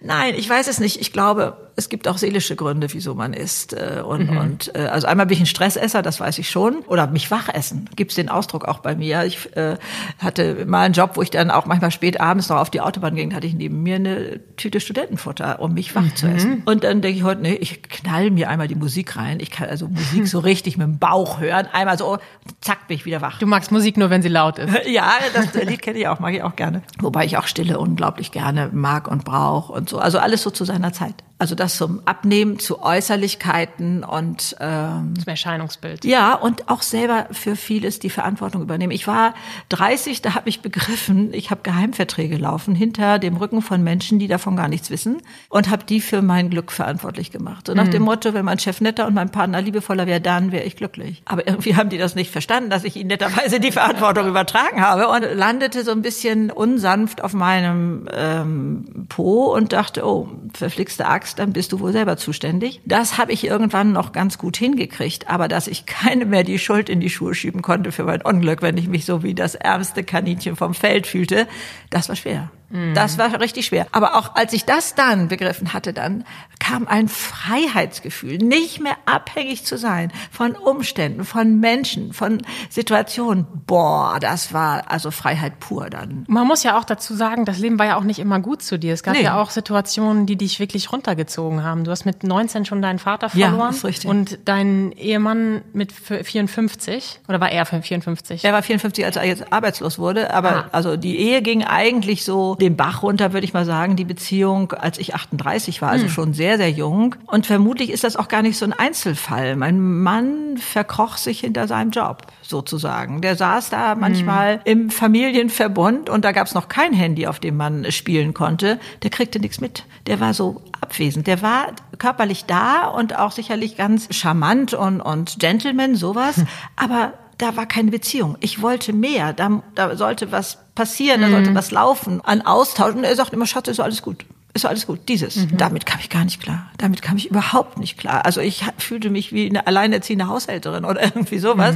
Nein, 0.00 0.34
ich 0.34 0.48
weiß 0.48 0.68
es 0.68 0.80
nicht. 0.80 1.00
Ich 1.00 1.12
glaube, 1.12 1.56
es 1.76 1.88
gibt 1.88 2.08
auch 2.08 2.18
seelische 2.18 2.56
Gründe, 2.56 2.88
wieso 2.92 3.17
man 3.18 3.34
isst. 3.34 3.74
Äh, 3.74 4.02
und, 4.02 4.30
mhm. 4.30 4.38
und 4.38 4.74
äh, 4.74 4.86
also 4.86 5.06
einmal 5.06 5.26
bin 5.26 5.34
ich 5.34 5.42
ein 5.42 5.46
Stressesser, 5.46 6.00
das 6.00 6.20
weiß 6.20 6.38
ich 6.38 6.48
schon. 6.48 6.78
Oder 6.86 7.06
mich 7.08 7.30
wach 7.30 7.48
essen. 7.48 7.90
Gibt 7.96 8.12
es 8.12 8.14
den 8.14 8.30
Ausdruck 8.30 8.66
auch 8.66 8.78
bei 8.78 8.94
mir. 8.94 9.24
Ich 9.24 9.54
äh, 9.56 9.76
hatte 10.18 10.64
mal 10.66 10.86
einen 10.86 10.94
Job, 10.94 11.12
wo 11.14 11.22
ich 11.22 11.30
dann 11.30 11.50
auch 11.50 11.66
manchmal 11.66 11.90
spät 11.90 12.20
abends 12.20 12.48
noch 12.48 12.56
auf 12.56 12.70
die 12.70 12.80
Autobahn 12.80 13.14
ging, 13.14 13.34
hatte 13.34 13.46
ich 13.46 13.54
neben 13.54 13.82
mir 13.82 13.96
eine 13.96 14.40
Tüte 14.56 14.80
Studentenfutter, 14.80 15.60
um 15.60 15.74
mich 15.74 15.94
wach 15.94 16.02
mhm. 16.02 16.16
zu 16.16 16.26
essen. 16.28 16.62
Und 16.64 16.84
dann 16.84 17.02
denke 17.02 17.18
ich 17.18 17.24
heute, 17.24 17.42
nee, 17.42 17.54
ich 17.54 17.82
knall 17.82 18.30
mir 18.30 18.48
einmal 18.48 18.68
die 18.68 18.74
Musik 18.74 19.16
rein. 19.16 19.38
Ich 19.40 19.50
kann 19.50 19.68
also 19.68 19.88
Musik 19.88 20.26
so 20.26 20.38
richtig 20.48 20.78
mit 20.78 20.86
dem 20.86 20.98
Bauch 20.98 21.40
hören. 21.40 21.68
Einmal 21.72 21.98
so, 21.98 22.18
zack, 22.60 22.88
bin 22.88 22.96
ich 22.96 23.04
wieder 23.04 23.20
wach. 23.20 23.38
Du 23.38 23.46
magst 23.46 23.70
Musik 23.72 23.96
nur, 23.96 24.10
wenn 24.10 24.22
sie 24.22 24.28
laut 24.28 24.58
ist. 24.58 24.72
ja, 24.86 25.12
das 25.34 25.52
Lied 25.54 25.82
kenne 25.82 25.98
ich 25.98 26.08
auch, 26.08 26.20
mag 26.20 26.34
ich 26.34 26.42
auch 26.42 26.56
gerne. 26.56 26.82
Wobei 27.00 27.24
ich 27.24 27.36
auch 27.36 27.46
Stille 27.46 27.78
unglaublich 27.78 28.32
gerne 28.32 28.70
mag 28.72 29.08
und 29.08 29.24
brauche 29.24 29.72
und 29.72 29.88
so. 29.88 29.98
Also 29.98 30.18
alles 30.18 30.42
so 30.42 30.50
zu 30.50 30.64
seiner 30.64 30.92
Zeit. 30.92 31.14
Also 31.40 31.54
das 31.54 31.76
zum 31.76 32.02
Abnehmen, 32.04 32.58
zu 32.58 32.82
Äußerlichkeiten 32.82 34.02
und 34.02 34.56
ähm, 34.58 35.14
zum 35.16 35.28
Erscheinungsbild. 35.28 36.04
Ja, 36.04 36.34
und 36.34 36.68
auch 36.68 36.82
selber 36.82 37.28
für 37.30 37.54
vieles 37.54 38.00
die 38.00 38.10
Verantwortung 38.10 38.62
übernehmen. 38.62 38.90
Ich 38.90 39.06
war 39.06 39.34
30, 39.68 40.20
da 40.20 40.34
habe 40.34 40.48
ich 40.48 40.62
begriffen, 40.62 41.32
ich 41.32 41.52
habe 41.52 41.60
Geheimverträge 41.62 42.36
laufen 42.36 42.74
hinter 42.74 43.20
dem 43.20 43.36
Rücken 43.36 43.62
von 43.62 43.84
Menschen, 43.84 44.18
die 44.18 44.26
davon 44.26 44.56
gar 44.56 44.66
nichts 44.66 44.90
wissen 44.90 45.22
und 45.48 45.70
habe 45.70 45.84
die 45.84 46.00
für 46.00 46.22
mein 46.22 46.50
Glück 46.50 46.72
verantwortlich 46.72 47.30
gemacht. 47.30 47.68
So 47.68 47.74
nach 47.74 47.86
mhm. 47.86 47.92
dem 47.92 48.02
Motto, 48.02 48.34
wenn 48.34 48.44
mein 48.44 48.58
Chef 48.58 48.80
netter 48.80 49.06
und 49.06 49.14
mein 49.14 49.30
Partner 49.30 49.62
liebevoller 49.62 50.08
wäre, 50.08 50.20
dann 50.20 50.50
wäre 50.50 50.64
ich 50.64 50.74
glücklich. 50.74 51.22
Aber 51.24 51.46
irgendwie 51.46 51.76
haben 51.76 51.88
die 51.88 51.98
das 51.98 52.16
nicht 52.16 52.32
verstanden, 52.32 52.68
dass 52.68 52.82
ich 52.82 52.96
ihnen 52.96 53.08
netterweise 53.08 53.60
die 53.60 53.70
Verantwortung 53.70 54.26
übertragen 54.28 54.80
habe 54.80 55.06
und 55.06 55.22
landete 55.36 55.84
so 55.84 55.92
ein 55.92 56.02
bisschen 56.02 56.50
unsanft 56.50 57.22
auf 57.22 57.32
meinem 57.32 58.08
ähm, 58.12 59.06
Po 59.08 59.54
und 59.54 59.72
dachte, 59.72 60.04
oh, 60.04 60.28
verflixte 60.52 61.06
Axt, 61.06 61.27
dann 61.34 61.52
bist 61.52 61.72
du 61.72 61.80
wohl 61.80 61.92
selber 61.92 62.16
zuständig. 62.16 62.80
Das 62.84 63.18
habe 63.18 63.32
ich 63.32 63.44
irgendwann 63.44 63.92
noch 63.92 64.12
ganz 64.12 64.38
gut 64.38 64.56
hingekriegt, 64.56 65.28
aber 65.28 65.48
dass 65.48 65.66
ich 65.66 65.86
keine 65.86 66.26
mehr 66.26 66.44
die 66.44 66.58
Schuld 66.58 66.88
in 66.88 67.00
die 67.00 67.10
Schuhe 67.10 67.34
schieben 67.34 67.62
konnte 67.62 67.92
für 67.92 68.04
mein 68.04 68.22
Unglück, 68.22 68.62
wenn 68.62 68.76
ich 68.76 68.88
mich 68.88 69.04
so 69.04 69.22
wie 69.22 69.34
das 69.34 69.54
ärmste 69.54 70.04
Kaninchen 70.04 70.56
vom 70.56 70.74
Feld 70.74 71.06
fühlte, 71.06 71.46
das 71.90 72.08
war 72.08 72.16
schwer. 72.16 72.50
Das 72.94 73.16
war 73.16 73.40
richtig 73.40 73.64
schwer. 73.66 73.86
Aber 73.92 74.16
auch 74.16 74.34
als 74.34 74.52
ich 74.52 74.64
das 74.66 74.94
dann 74.94 75.28
begriffen 75.28 75.72
hatte, 75.72 75.94
dann 75.94 76.24
kam 76.60 76.86
ein 76.86 77.08
Freiheitsgefühl, 77.08 78.36
nicht 78.38 78.80
mehr 78.80 78.96
abhängig 79.06 79.64
zu 79.64 79.78
sein 79.78 80.12
von 80.30 80.52
Umständen, 80.54 81.24
von 81.24 81.60
Menschen, 81.60 82.12
von 82.12 82.42
Situationen. 82.68 83.46
Boah, 83.66 84.18
das 84.20 84.52
war 84.52 84.90
also 84.90 85.10
Freiheit 85.10 85.60
pur 85.60 85.88
dann. 85.88 86.24
Man 86.28 86.46
muss 86.46 86.62
ja 86.62 86.78
auch 86.78 86.84
dazu 86.84 87.14
sagen, 87.14 87.44
das 87.46 87.58
Leben 87.58 87.78
war 87.78 87.86
ja 87.86 87.96
auch 87.96 88.02
nicht 88.04 88.18
immer 88.18 88.38
gut 88.40 88.62
zu 88.62 88.78
dir. 88.78 88.92
Es 88.92 89.02
gab 89.02 89.14
Nee. 89.14 89.22
ja 89.22 89.40
auch 89.40 89.48
Situationen, 89.50 90.26
die 90.26 90.36
dich 90.36 90.60
wirklich 90.60 90.92
runtergezogen 90.92 91.62
haben. 91.62 91.84
Du 91.84 91.90
hast 91.90 92.04
mit 92.04 92.22
19 92.22 92.64
schon 92.66 92.82
deinen 92.82 92.98
Vater 92.98 93.30
Ja, 93.32 93.48
verloren 93.48 93.70
ist 93.70 93.84
richtig. 93.84 94.10
und 94.10 94.38
deinen 94.46 94.92
Ehemann 94.92 95.62
mit 95.72 95.92
54 95.92 97.20
oder 97.28 97.40
war 97.40 97.50
er 97.50 97.64
54? 97.66 98.44
Er 98.44 98.52
war 98.52 98.62
54, 98.62 99.04
als 99.04 99.16
er 99.16 99.24
jetzt 99.24 99.52
arbeitslos 99.52 99.98
wurde, 99.98 100.32
aber 100.34 100.48
Ah. 100.48 100.68
also 100.72 100.96
die 100.96 101.18
Ehe 101.18 101.42
ging 101.42 101.64
eigentlich 101.64 102.24
so 102.24 102.56
den 102.60 102.76
Bach 102.76 103.02
runter, 103.02 103.32
würde 103.32 103.44
ich 103.44 103.52
mal 103.54 103.64
sagen, 103.64 103.96
die 103.96 104.04
Beziehung, 104.04 104.72
als 104.72 104.98
ich 104.98 105.14
38 105.14 105.80
war, 105.82 105.90
also 105.90 106.04
Hm. 106.06 106.10
schon 106.10 106.32
sehr, 106.34 106.56
sehr 106.56 106.70
jung. 106.70 107.14
Und 107.26 107.46
vermutlich 107.46 107.90
ist 107.90 108.04
das 108.04 108.16
auch 108.16 108.28
gar 108.28 108.42
nicht 108.42 108.58
so 108.58 108.64
ein 108.64 108.72
Einzelfall. 108.72 109.56
Mein 109.56 109.80
Mann 110.02 110.56
verkroch 110.58 111.16
sich 111.16 111.40
hinter 111.40 111.68
seinem 111.68 111.90
Job, 111.90 112.26
sozusagen. 112.42 113.20
Der 113.20 113.36
saß 113.36 113.70
da 113.70 113.92
Hm. 113.92 114.00
manchmal 114.00 114.60
im 114.64 114.90
Familienverbund 114.90 116.10
und 116.10 116.24
da 116.24 116.32
gab 116.32 116.46
es 116.46 116.54
noch 116.54 116.68
kein 116.68 116.92
Handy, 116.92 117.26
auf 117.26 117.38
dem 117.38 117.56
man 117.56 117.90
spielen 117.92 118.34
konnte. 118.34 118.78
Der 119.02 119.10
kriegte 119.10 119.38
nichts 119.40 119.60
mit. 119.60 119.84
Der 120.06 120.20
war 120.20 120.34
so 120.34 120.62
abwesend. 120.80 121.26
Der 121.26 121.42
war 121.42 121.66
körperlich 121.98 122.44
da 122.46 122.86
und 122.88 123.16
auch 123.18 123.30
sicherlich 123.32 123.76
ganz 123.76 124.08
charmant 124.14 124.74
und, 124.74 125.00
und 125.00 125.38
Gentleman, 125.38 125.94
sowas. 125.94 126.36
Hm. 126.38 126.46
Aber 126.76 127.12
da 127.38 127.56
war 127.56 127.66
keine 127.66 127.90
Beziehung. 127.92 128.36
Ich 128.40 128.62
wollte 128.62 128.92
mehr. 128.92 129.32
Da, 129.32 129.62
da 129.76 129.94
sollte 129.96 130.32
was 130.32 130.58
passieren, 130.78 131.20
da 131.22 131.28
sollte 131.28 131.56
was 131.56 131.72
laufen 131.72 132.20
an 132.20 132.40
Austausch. 132.40 132.94
Und 132.94 133.02
er 133.02 133.16
sagt 133.16 133.32
immer, 133.32 133.46
Schatz, 133.46 133.66
ist 133.66 133.80
alles 133.80 134.00
gut. 134.00 134.24
Ist 134.54 134.64
alles 134.64 134.86
gut. 134.86 135.00
Dieses. 135.08 135.48
Damit 135.56 135.86
kam 135.86 135.98
ich 135.98 136.08
gar 136.08 136.24
nicht 136.24 136.40
klar. 136.40 136.70
Damit 136.78 137.02
kam 137.02 137.16
ich 137.16 137.28
überhaupt 137.28 137.78
nicht 137.78 137.98
klar. 137.98 138.24
Also 138.24 138.40
ich 138.40 138.64
fühlte 138.78 139.10
mich 139.10 139.32
wie 139.32 139.48
eine 139.48 139.66
alleinerziehende 139.66 140.28
Haushälterin 140.28 140.84
oder 140.84 141.02
irgendwie 141.04 141.40
sowas 141.40 141.74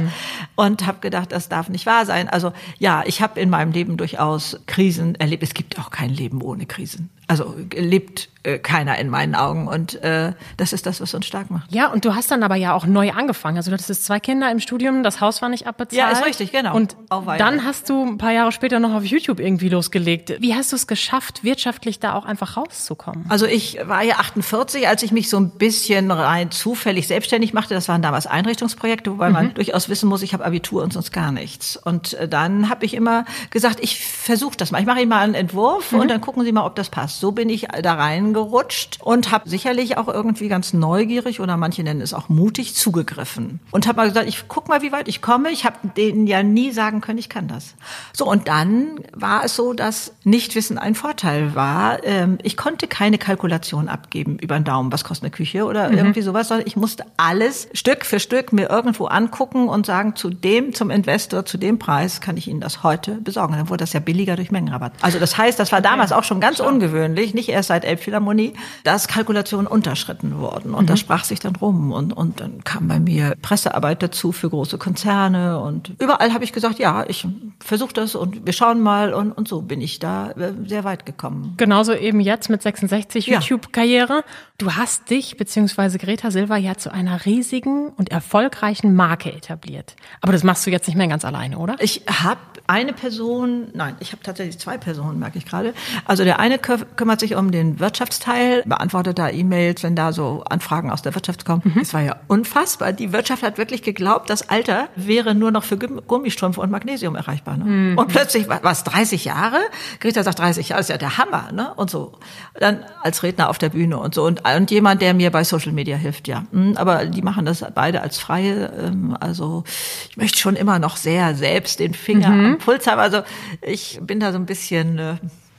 und 0.55 0.87
habe 0.87 0.99
gedacht, 1.01 1.33
das 1.33 1.49
darf 1.49 1.67
nicht 1.67 1.85
wahr 1.85 2.05
sein. 2.05 2.29
Also 2.29 2.53
ja, 2.79 3.03
ich 3.05 3.21
habe 3.21 3.41
in 3.41 3.49
meinem 3.49 3.73
Leben 3.73 3.97
durchaus 3.97 4.57
Krisen 4.67 5.15
erlebt. 5.15 5.43
Es 5.43 5.53
gibt 5.53 5.77
auch 5.77 5.91
kein 5.91 6.09
Leben 6.09 6.41
ohne 6.41 6.65
Krisen. 6.65 7.09
Also 7.27 7.55
lebt 7.73 8.29
äh, 8.43 8.59
keiner 8.59 8.97
in 8.97 9.09
meinen 9.09 9.35
Augen 9.35 9.67
und 9.69 10.03
äh, 10.03 10.33
das 10.57 10.73
ist 10.73 10.85
das, 10.85 10.99
was 10.99 11.13
uns 11.13 11.25
stark 11.25 11.49
macht. 11.49 11.71
Ja, 11.71 11.87
und 11.87 12.03
du 12.03 12.13
hast 12.13 12.29
dann 12.29 12.43
aber 12.43 12.55
ja 12.55 12.73
auch 12.73 12.85
neu 12.85 13.11
angefangen. 13.11 13.55
Also 13.55 13.71
du 13.71 13.77
hattest 13.77 14.03
zwei 14.03 14.19
Kinder 14.19 14.51
im 14.51 14.59
Studium, 14.59 15.03
das 15.03 15.21
Haus 15.21 15.41
war 15.41 15.47
nicht 15.47 15.65
abbezahlt. 15.65 15.97
Ja, 15.97 16.09
ist 16.09 16.25
richtig, 16.25 16.51
genau. 16.51 16.75
Und 16.75 16.97
dann 17.09 17.63
hast 17.63 17.89
du 17.89 18.03
ein 18.05 18.17
paar 18.17 18.33
Jahre 18.33 18.51
später 18.51 18.81
noch 18.81 18.93
auf 18.93 19.05
YouTube 19.05 19.39
irgendwie 19.39 19.69
losgelegt. 19.69 20.33
Wie 20.39 20.53
hast 20.53 20.73
du 20.73 20.75
es 20.75 20.87
geschafft, 20.87 21.45
wirtschaftlich 21.45 22.01
da 22.01 22.15
auch 22.15 22.25
einfach 22.25 22.57
rauszukommen? 22.57 23.25
Also 23.29 23.45
ich 23.45 23.79
war 23.85 24.03
ja 24.03 24.15
48, 24.15 24.89
als 24.89 25.03
ich 25.03 25.13
mich 25.13 25.29
so 25.29 25.37
ein 25.37 25.51
bisschen 25.51 26.11
rein 26.11 26.51
zufällig 26.51 27.07
selbstständig 27.07 27.53
machte. 27.53 27.73
Das 27.73 27.87
waren 27.87 28.01
damals 28.01 28.27
Einrichtungsprojekte, 28.27 29.11
wobei 29.11 29.29
man 29.29 29.53
durchaus 29.53 29.87
wissen 29.87 30.09
muss, 30.09 30.21
ich 30.21 30.33
habe 30.33 30.43
Abitur 30.43 30.83
und 30.83 30.91
sonst 30.91 31.13
gar 31.13 31.31
nichts. 31.31 31.77
Und 31.77 32.13
äh, 32.15 32.27
dann 32.27 32.69
habe 32.69 32.85
ich 32.85 32.93
immer 32.93 33.23
gesagt, 33.51 33.79
ich 33.81 34.05
versuche 34.23 34.55
das 34.55 34.71
mal. 34.71 34.79
Ich 34.79 34.85
mache 34.85 35.01
Ihnen 35.01 35.09
mal 35.09 35.19
einen 35.19 35.33
Entwurf 35.33 35.91
und 35.91 36.09
dann 36.09 36.21
gucken 36.21 36.43
Sie 36.45 36.51
mal, 36.51 36.65
ob 36.65 36.75
das 36.75 36.89
passt. 36.89 37.19
So 37.19 37.33
bin 37.33 37.49
ich 37.49 37.67
da 37.81 37.95
reingerutscht 37.95 38.99
und 39.01 39.31
habe 39.31 39.49
sicherlich 39.49 39.97
auch 39.97 40.07
irgendwie 40.07 40.47
ganz 40.47 40.71
neugierig 40.71 41.41
oder 41.41 41.57
manche 41.57 41.83
nennen 41.83 41.99
es 41.99 42.13
auch 42.13 42.29
mutig 42.29 42.73
zugegriffen. 42.75 43.59
Und 43.71 43.85
habe 43.85 43.97
mal 43.97 44.07
gesagt, 44.07 44.27
ich 44.27 44.47
guck 44.47 44.69
mal, 44.69 44.81
wie 44.81 44.93
weit 44.93 45.09
ich 45.09 45.21
komme. 45.21 45.49
Ich 45.51 45.65
habe 45.65 45.75
denen 45.97 46.25
ja 46.25 46.41
nie 46.41 46.71
sagen 46.71 47.01
können, 47.01 47.19
ich 47.19 47.27
kann 47.27 47.47
das. 47.49 47.75
So, 48.13 48.25
und 48.25 48.47
dann 48.47 48.99
war 49.13 49.43
es 49.43 49.55
so, 49.55 49.73
dass 49.73 50.13
Nichtwissen 50.23 50.77
ein 50.77 50.95
Vorteil 50.95 51.53
war. 51.53 52.03
Ähm, 52.03 52.37
ich 52.43 52.55
konnte 52.55 52.87
keine 52.87 53.17
Kalkulation 53.17 53.89
abgeben 53.89 54.37
über 54.39 54.57
den 54.57 54.63
Daumen, 54.63 54.91
was 54.91 55.03
kostet 55.03 55.25
eine 55.25 55.31
Küche 55.31 55.65
oder 55.65 55.91
irgendwie 55.91 56.21
sowas, 56.21 56.47
sondern 56.47 56.65
ich 56.65 56.77
musste 56.77 57.05
alles 57.17 57.67
Stück 57.73 58.05
für 58.05 58.21
Stück 58.21 58.53
mir 58.53 58.69
irgendwo 58.69 59.05
angucken 59.07 59.67
und 59.67 59.85
sagen, 59.85 60.15
zu 60.15 60.29
dem, 60.29 60.73
zum 60.73 60.91
Investor, 60.91 61.45
zu 61.45 61.57
dem 61.57 61.77
Preis 61.77 62.21
kann 62.21 62.37
ich 62.37 62.47
Ihnen 62.47 62.61
das 62.61 62.83
heute 62.83 63.15
besorgen. 63.15 63.55
Dann 63.55 63.69
wurde 63.69 63.83
das 63.83 63.91
ja 63.91 63.99
billiger 64.13 64.35
durch 64.35 64.51
Mengenrabatt. 64.51 64.93
Also 65.01 65.17
das 65.17 65.37
heißt, 65.37 65.59
das 65.59 65.71
war 65.71 65.81
damals 65.81 66.11
auch 66.11 66.23
schon 66.23 66.39
ganz 66.39 66.59
ungewöhnlich, 66.59 67.33
nicht 67.33 67.49
erst 67.49 67.69
seit 67.69 67.83
Elbphilharmonie, 67.83 68.53
dass 68.83 69.07
Kalkulationen 69.07 69.65
unterschritten 69.65 70.37
wurden. 70.37 70.75
Und 70.75 70.87
das 70.89 70.99
sprach 70.99 71.23
sich 71.23 71.39
dann 71.39 71.55
rum. 71.55 71.91
Und, 71.91 72.13
und 72.13 72.39
dann 72.39 72.63
kam 72.63 72.87
bei 72.87 72.99
mir 72.99 73.35
Pressearbeit 73.41 74.03
dazu 74.03 74.31
für 74.31 74.49
große 74.51 74.77
Konzerne. 74.77 75.59
Und 75.59 75.93
überall 75.99 76.31
habe 76.33 76.43
ich 76.43 76.53
gesagt, 76.53 76.77
ja, 76.77 77.05
ich 77.07 77.27
versuche 77.59 77.93
das 77.93 78.13
und 78.13 78.45
wir 78.45 78.53
schauen 78.53 78.81
mal. 78.81 79.15
Und, 79.15 79.31
und 79.31 79.47
so 79.47 79.61
bin 79.63 79.81
ich 79.81 79.97
da 79.97 80.29
äh, 80.31 80.53
sehr 80.67 80.83
weit 80.83 81.07
gekommen. 81.07 81.55
Genauso 81.57 81.93
eben 81.93 82.19
jetzt 82.19 82.49
mit 82.49 82.61
66 82.61 83.25
Ja. 83.25 83.39
YouTube-Karriere. 83.39 84.23
Du 84.59 84.75
hast 84.75 85.09
dich 85.09 85.37
bzw. 85.37 85.97
Greta 85.97 86.29
Silva 86.29 86.57
ja 86.57 86.75
zu 86.77 86.93
einer 86.93 87.25
riesigen 87.25 87.89
und 87.89 88.11
erfolgreichen 88.11 88.93
Marke 88.95 89.33
etabliert. 89.33 89.95
Aber 90.21 90.33
das 90.33 90.43
machst 90.43 90.67
du 90.67 90.69
jetzt 90.71 90.87
nicht 90.87 90.97
mehr 90.97 91.07
ganz 91.07 91.25
alleine, 91.25 91.57
oder? 91.57 91.75
Ich 91.79 92.03
habe 92.07 92.39
eine 92.67 92.93
Person, 92.93 93.67
nein, 93.73 93.95
ich 94.03 94.11
habe 94.11 94.21
tatsächlich 94.21 94.59
zwei 94.59 94.77
Personen, 94.77 95.17
merke 95.19 95.37
ich 95.37 95.45
gerade. 95.45 95.73
Also 96.05 96.23
der 96.23 96.39
eine 96.39 96.57
kü- 96.57 96.85
kümmert 96.95 97.19
sich 97.19 97.35
um 97.35 97.51
den 97.51 97.79
Wirtschaftsteil, 97.79 98.61
beantwortet 98.65 99.17
da 99.17 99.29
E-Mails, 99.29 99.81
wenn 99.83 99.95
da 99.95 100.11
so 100.13 100.43
Anfragen 100.49 100.91
aus 100.91 101.01
der 101.01 101.15
Wirtschaft 101.15 101.45
kommen. 101.45 101.61
Es 101.81 101.93
war 101.93 102.01
ja 102.01 102.17
unfassbar. 102.27 102.93
Die 102.93 103.11
Wirtschaft 103.13 103.41
hat 103.43 103.57
wirklich 103.57 103.81
geglaubt, 103.81 104.29
das 104.29 104.49
Alter 104.49 104.89
wäre 104.95 105.33
nur 105.33 105.51
noch 105.51 105.63
für 105.63 105.77
Gum- 105.77 106.01
Gummistrümpfe 106.07 106.61
und 106.61 106.69
Magnesium 106.69 107.15
erreichbar. 107.15 107.57
Ne? 107.57 107.95
Und 107.97 108.07
plötzlich 108.09 108.47
war 108.49 108.63
es 108.63 108.83
30 108.83 109.25
Jahre. 109.25 109.57
Greta 109.99 110.21
sagt 110.23 110.39
30 110.39 110.69
Jahre 110.69 110.81
ist 110.81 110.89
ja 110.89 110.97
der 110.97 111.17
Hammer, 111.17 111.51
ne? 111.51 111.73
Und 111.75 111.89
so. 111.89 112.13
Dann 112.59 112.83
als 113.01 113.23
Redner 113.23 113.49
auf 113.49 113.57
der 113.57 113.69
Bühne 113.69 113.97
und 113.97 114.13
so 114.13 114.23
und, 114.25 114.41
und 114.47 114.69
jemand, 114.71 115.01
der 115.01 115.13
mir 115.13 115.31
bei 115.31 115.43
Social 115.43 115.71
Media 115.71 115.95
hilft, 115.97 116.27
ja. 116.27 116.43
Hm, 116.51 116.73
Aber 116.77 117.05
die 117.05 117.21
machen 117.21 117.45
das 117.45 117.63
beide 117.73 118.01
als 118.01 118.17
Freie. 118.17 118.71
Ähm, 118.79 119.15
also 119.19 119.63
ich 120.09 120.17
möchte 120.17 120.37
schon 120.39 120.55
immer 120.55 120.79
noch 120.79 120.97
sehr 120.97 121.35
selbst 121.35 121.79
den 121.79 121.93
Finger 121.93 122.27
am 122.27 122.57
Puls 122.57 122.85
haben. 122.87 122.99
Also 122.99 123.21
ich 123.61 123.92
bin 124.01 124.19
da 124.19 124.31
so 124.31 124.37
ein 124.37 124.45
bisschen 124.45 124.99
äh, 124.99 125.15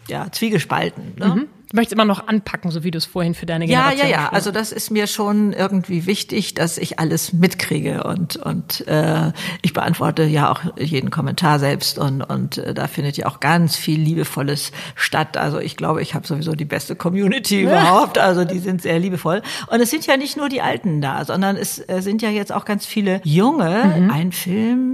ja 0.08 0.26
zwiegespalten. 0.30 1.14
Ne? 1.16 1.46
Du 1.70 1.76
möchtest 1.78 1.94
immer 1.94 2.04
noch 2.04 2.28
anpacken, 2.28 2.70
so 2.70 2.84
wie 2.84 2.92
du 2.92 2.98
es 2.98 3.04
vorhin 3.04 3.34
für 3.34 3.46
deine 3.46 3.64
Ja, 3.66 3.88
Generation 3.90 4.08
ja, 4.08 4.16
ja. 4.16 4.24
schon- 4.26 4.34
Also 4.36 4.50
das 4.52 4.70
ist 4.70 4.90
mir 4.92 5.08
schon 5.08 5.52
irgendwie 5.52 6.06
wichtig, 6.06 6.54
dass 6.54 6.78
ich 6.78 7.00
alles 7.00 7.32
mitkriege 7.32 8.04
und 8.04 8.36
und 8.36 8.86
äh, 8.86 9.32
ich 9.62 9.72
beantworte 9.72 10.22
ja 10.22 10.52
auch 10.52 10.60
jeden 10.78 11.10
Kommentar 11.10 11.58
selbst 11.58 11.98
und 11.98 12.22
und 12.22 12.58
äh, 12.58 12.74
da 12.74 12.86
findet 12.86 13.16
ja 13.16 13.26
auch 13.26 13.40
ganz 13.40 13.74
viel 13.74 13.98
liebevolles 13.98 14.70
statt. 14.94 15.36
Also 15.36 15.58
ich 15.58 15.76
glaube, 15.76 16.00
ich 16.00 16.14
habe 16.14 16.24
sowieso 16.28 16.52
die 16.52 16.64
beste 16.64 16.94
Community 16.94 17.62
überhaupt. 17.64 18.18
Also 18.18 18.44
die 18.44 18.60
sind 18.60 18.80
sehr 18.82 19.00
liebevoll 19.00 19.42
und 19.66 19.80
es 19.80 19.90
sind 19.90 20.06
ja 20.06 20.16
nicht 20.16 20.36
nur 20.36 20.48
die 20.48 20.62
Alten 20.62 21.00
da, 21.00 21.24
sondern 21.24 21.56
es 21.56 21.80
äh, 21.88 22.02
sind 22.02 22.22
ja 22.22 22.30
jetzt 22.30 22.52
auch 22.52 22.66
ganz 22.66 22.86
viele 22.86 23.20
Junge. 23.24 24.10
Ein 24.12 24.30
Film, 24.30 24.93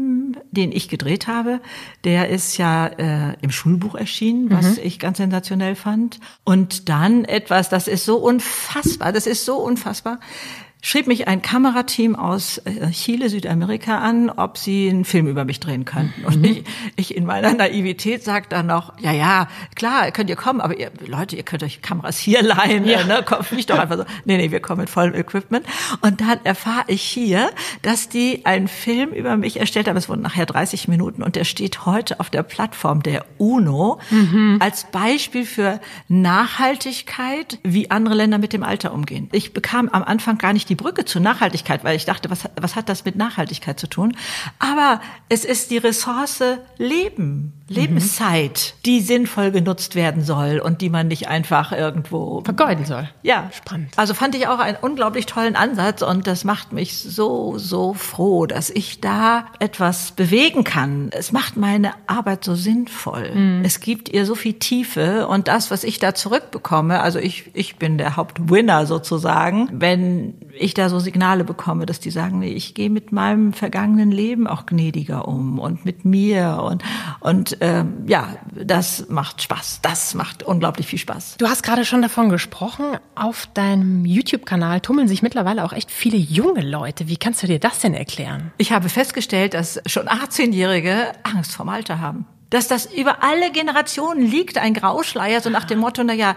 den 0.53 0.73
ich 0.73 0.89
gedreht 0.89 1.27
habe, 1.27 1.61
der 2.05 2.29
ist 2.29 2.57
ja 2.57 2.87
äh, 2.87 3.37
im 3.41 3.51
Schulbuch 3.51 3.95
erschienen, 3.95 4.51
was 4.51 4.79
ich 4.79 4.99
ganz 4.99 5.19
sensationell 5.19 5.75
fand. 5.75 6.21
Und 6.45 6.89
dann 6.89 7.25
etwas, 7.25 7.69
das 7.69 7.89
ist 7.89 8.05
so 8.05 8.17
unfassbar, 8.17 9.13
das 9.13 9.27
ist 9.27 9.45
so 9.45 9.57
unfassbar. 9.57 10.19
Schrieb 10.83 11.07
mich 11.07 11.29
ein 11.29 11.43
Kamerateam 11.43 12.17
aus 12.17 12.59
äh, 12.59 12.91
Chile, 12.91 13.29
Südamerika 13.29 13.99
an, 13.99 14.31
ob 14.31 14.57
sie 14.57 14.89
einen 14.89 15.05
Film 15.05 15.27
über 15.27 15.45
mich 15.45 15.61
drehen 15.61 15.85
könnten. 15.85 16.25
Und 16.25 16.45
ich, 16.45 16.65
ich 16.97 17.15
in 17.15 17.27
meiner 17.27 17.53
Naivität 17.53 18.25
sag 18.25 18.49
dann 18.49 18.67
noch, 18.67 18.95
ja, 18.99 19.13
ja, 19.13 19.49
klar, 19.75 20.11
könnt 20.11 20.31
ihr 20.31 20.37
kommen, 20.37 20.61
aber 20.63 20.79
ihr, 20.79 20.91
Leute, 21.07 21.37
ihr 21.37 21.43
könnt 21.43 21.63
euch 21.63 21.83
Kameras 21.83 22.19
hier 22.19 22.43
leihen, 22.43 22.87
Ja. 22.87 23.05
ne? 23.05 23.23
Kommt 23.27 23.53
nicht 23.53 23.69
doch 23.69 23.79
einfach 23.79 23.99
so. 23.99 24.05
Nee, 24.25 24.39
nee, 24.39 24.51
wir 24.51 24.61
kommen 24.61 24.81
mit 24.81 24.89
vollem 24.91 25.15
Equipment. 25.15 25.67
Und 26.01 26.23
dann 26.23 26.39
erfahre 26.45 26.85
ich 26.87 27.03
hier, 27.03 27.51
dass 27.83 28.09
die 28.09 28.47
einen 28.47 28.67
Film 28.69 29.11
über 29.11 29.37
mich 29.37 29.61
erstellt 29.61 29.87
haben. 29.87 29.97
Es 29.99 30.09
wurden 30.09 30.23
nachher 30.23 30.47
30 30.47 30.89
Minuten 30.89 31.23
und 31.23 31.37
der 31.37 31.45
steht 31.45 31.85
heute 31.85 32.21
auf 32.21 32.31
der 32.31 32.43
Plattform 32.43 33.03
der 33.03 33.27
UNO 33.37 34.01
als 34.61 34.85
Beispiel 34.91 35.45
für 35.45 35.79
Nachhaltigkeit, 36.09 37.59
wie 37.63 37.91
andere 37.91 38.15
Länder 38.15 38.39
mit 38.39 38.53
dem 38.53 38.63
Alter 38.63 38.95
umgehen. 38.95 39.29
Ich 39.33 39.53
bekam 39.53 39.89
am 39.91 40.03
Anfang 40.03 40.39
gar 40.39 40.53
nicht 40.55 40.70
die 40.71 40.77
Brücke 40.77 41.05
zur 41.05 41.21
Nachhaltigkeit, 41.21 41.85
weil 41.85 41.97
ich 41.97 42.07
dachte, 42.07 42.31
was, 42.31 42.49
was 42.59 42.77
hat 42.77 42.89
das 42.89 43.05
mit 43.05 43.17
Nachhaltigkeit 43.17 43.79
zu 43.79 43.89
tun? 43.89 44.17
Aber 44.59 45.03
es 45.29 45.45
ist 45.45 45.71
die 45.71 45.79
Ressource 45.79 46.43
Leben. 46.79 47.53
Lebenszeit, 47.71 48.75
die 48.85 49.01
sinnvoll 49.01 49.53
genutzt 49.53 49.95
werden 49.95 50.25
soll 50.25 50.59
und 50.59 50.81
die 50.81 50.91
man 50.91 51.07
nicht 51.07 51.29
einfach 51.29 51.71
irgendwo 51.71 52.43
vergeuden 52.45 52.85
soll. 52.85 53.09
Ja, 53.23 53.49
spannend. 53.57 53.93
Also 53.97 54.13
fand 54.13 54.35
ich 54.35 54.49
auch 54.49 54.59
einen 54.59 54.77
unglaublich 54.81 55.27
tollen 55.27 55.55
Ansatz 55.55 56.03
und 56.03 56.27
das 56.27 56.43
macht 56.43 56.73
mich 56.73 56.97
so, 56.97 57.59
so 57.59 57.95
froh, 57.95 58.47
dass 58.47 58.71
ich 58.71 59.01
da 59.01 59.47
etwas 59.61 60.11
bewegen 60.11 60.65
kann. 60.65 61.11
Es 61.13 61.31
macht 61.31 61.57
meine 61.57 61.93
Arbeit 62.09 62.43
so 62.43 62.57
sinnvoll. 62.57 63.31
Mhm. 63.33 63.63
Es 63.65 63.79
gibt 63.79 64.09
ihr 64.09 64.27
so 64.27 64.35
viel 64.35 64.55
Tiefe 64.55 65.29
und 65.29 65.47
das, 65.47 65.71
was 65.71 65.85
ich 65.85 66.01
da 66.01 66.13
zurückbekomme, 66.13 67.01
also 67.01 67.21
ich, 67.21 67.51
ich 67.55 67.77
bin 67.77 67.99
der 67.99 68.17
Hauptwinner 68.17 68.87
sozusagen, 68.87 69.69
wenn 69.71 70.35
ich 70.59 70.75
da 70.75 70.89
so 70.89 70.99
Signale 70.99 71.45
bekomme, 71.45 71.87
dass 71.87 72.01
die 72.01 72.11
sagen, 72.11 72.41
nee, 72.41 72.53
ich 72.53 72.75
gehe 72.75 72.91
mit 72.91 73.13
meinem 73.13 73.53
vergangenen 73.53 74.11
Leben 74.11 74.49
auch 74.49 74.67
gnädiger 74.67 75.29
um 75.29 75.61
und 75.61 75.85
mit 75.85 76.05
mir 76.05 76.63
und, 76.65 76.83
und 77.21 77.60
ähm, 77.61 78.05
ja, 78.07 78.37
das 78.53 79.09
macht 79.09 79.43
Spaß. 79.43 79.81
Das 79.83 80.15
macht 80.15 80.43
unglaublich 80.43 80.87
viel 80.87 80.99
Spaß. 80.99 81.37
Du 81.39 81.47
hast 81.47 81.63
gerade 81.63 81.85
schon 81.85 82.03
davon 82.03 82.31
gesprochen. 82.31 82.97
Auf 83.15 83.49
deinem 83.53 84.05
YouTube-Kanal 84.05 84.81
tummeln 84.81 85.09
sich 85.09 85.23
mittlerweile 85.23 85.65
auch 85.65 85.73
echt 85.73 85.91
viele 85.91 86.17
junge 86.17 86.63
Leute. 86.63 87.09
Wie 87.09 87.17
kannst 87.17 87.43
du 87.43 87.47
dir 87.47 87.59
das 87.59 87.81
denn 87.81 87.95
erklären? 87.95 88.53
Ich 88.57 88.73
habe 88.73 88.89
festgestellt, 88.89 89.55
dass 89.55 89.81
schon 89.87 90.09
18-Jährige 90.09 91.13
Angst 91.23 91.55
vorm 91.55 91.69
Alter 91.69 92.01
haben 92.01 92.27
dass 92.51 92.69
das 92.69 92.87
über 92.87 93.23
alle 93.23 93.51
Generationen 93.53 94.27
liegt, 94.27 94.59
ein 94.59 94.75
Grauschleier, 94.75 95.41
so 95.41 95.51
nach 95.51 95.65
dem 95.65 95.79
Motto, 95.79 96.03
na 96.05 96.13
ja, 96.13 96.37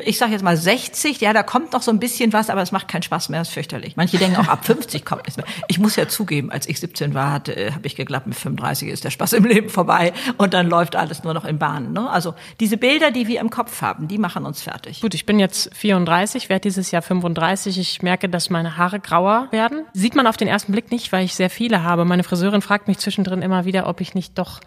ich 0.00 0.18
sage 0.18 0.32
jetzt 0.32 0.42
mal 0.42 0.56
60, 0.56 1.20
ja, 1.20 1.32
da 1.32 1.42
kommt 1.42 1.72
noch 1.72 1.82
so 1.82 1.90
ein 1.90 2.00
bisschen 2.00 2.32
was, 2.32 2.50
aber 2.50 2.62
es 2.62 2.72
macht 2.72 2.88
keinen 2.88 3.02
Spaß 3.02 3.28
mehr, 3.28 3.40
das 3.40 3.48
ist 3.48 3.54
fürchterlich. 3.54 3.96
Manche 3.96 4.18
denken 4.18 4.36
auch, 4.36 4.48
ab 4.48 4.64
50 4.64 5.04
kommt 5.04 5.22
nichts 5.24 5.36
mehr. 5.36 5.46
Ich 5.68 5.78
muss 5.78 5.96
ja 5.96 6.08
zugeben, 6.08 6.50
als 6.50 6.68
ich 6.68 6.80
17 6.80 7.14
war, 7.14 7.32
hatte, 7.32 7.56
äh, 7.56 7.72
habe 7.72 7.86
ich 7.86 7.96
geglaubt, 7.96 8.26
mit 8.26 8.36
35 8.36 8.88
ist 8.88 9.04
der 9.04 9.10
Spaß 9.10 9.34
im 9.34 9.44
Leben 9.44 9.68
vorbei 9.68 10.12
und 10.36 10.54
dann 10.54 10.68
läuft 10.68 10.96
alles 10.96 11.22
nur 11.22 11.34
noch 11.34 11.44
in 11.44 11.58
Bahnen. 11.58 11.92
Ne? 11.92 12.10
Also 12.10 12.34
diese 12.58 12.76
Bilder, 12.76 13.12
die 13.12 13.28
wir 13.28 13.40
im 13.40 13.50
Kopf 13.50 13.80
haben, 13.80 14.08
die 14.08 14.18
machen 14.18 14.44
uns 14.44 14.62
fertig. 14.62 15.00
Gut, 15.00 15.14
ich 15.14 15.24
bin 15.24 15.38
jetzt 15.38 15.74
34, 15.74 16.48
werde 16.48 16.62
dieses 16.62 16.90
Jahr 16.90 17.02
35. 17.02 17.78
Ich 17.78 18.02
merke, 18.02 18.28
dass 18.28 18.50
meine 18.50 18.76
Haare 18.76 18.98
grauer 18.98 19.48
werden. 19.52 19.84
Sieht 19.92 20.16
man 20.16 20.26
auf 20.26 20.36
den 20.36 20.48
ersten 20.48 20.72
Blick 20.72 20.90
nicht, 20.90 21.12
weil 21.12 21.24
ich 21.24 21.34
sehr 21.34 21.50
viele 21.50 21.82
habe. 21.82 22.04
Meine 22.04 22.24
Friseurin 22.24 22.62
fragt 22.62 22.88
mich 22.88 22.98
zwischendrin 22.98 23.42
immer 23.42 23.64
wieder, 23.64 23.86
ob 23.86 24.00
ich 24.00 24.14
nicht 24.14 24.36
doch 24.38 24.60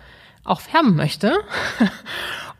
auch 0.47 0.61
färben 0.61 0.95
möchte. 0.95 1.33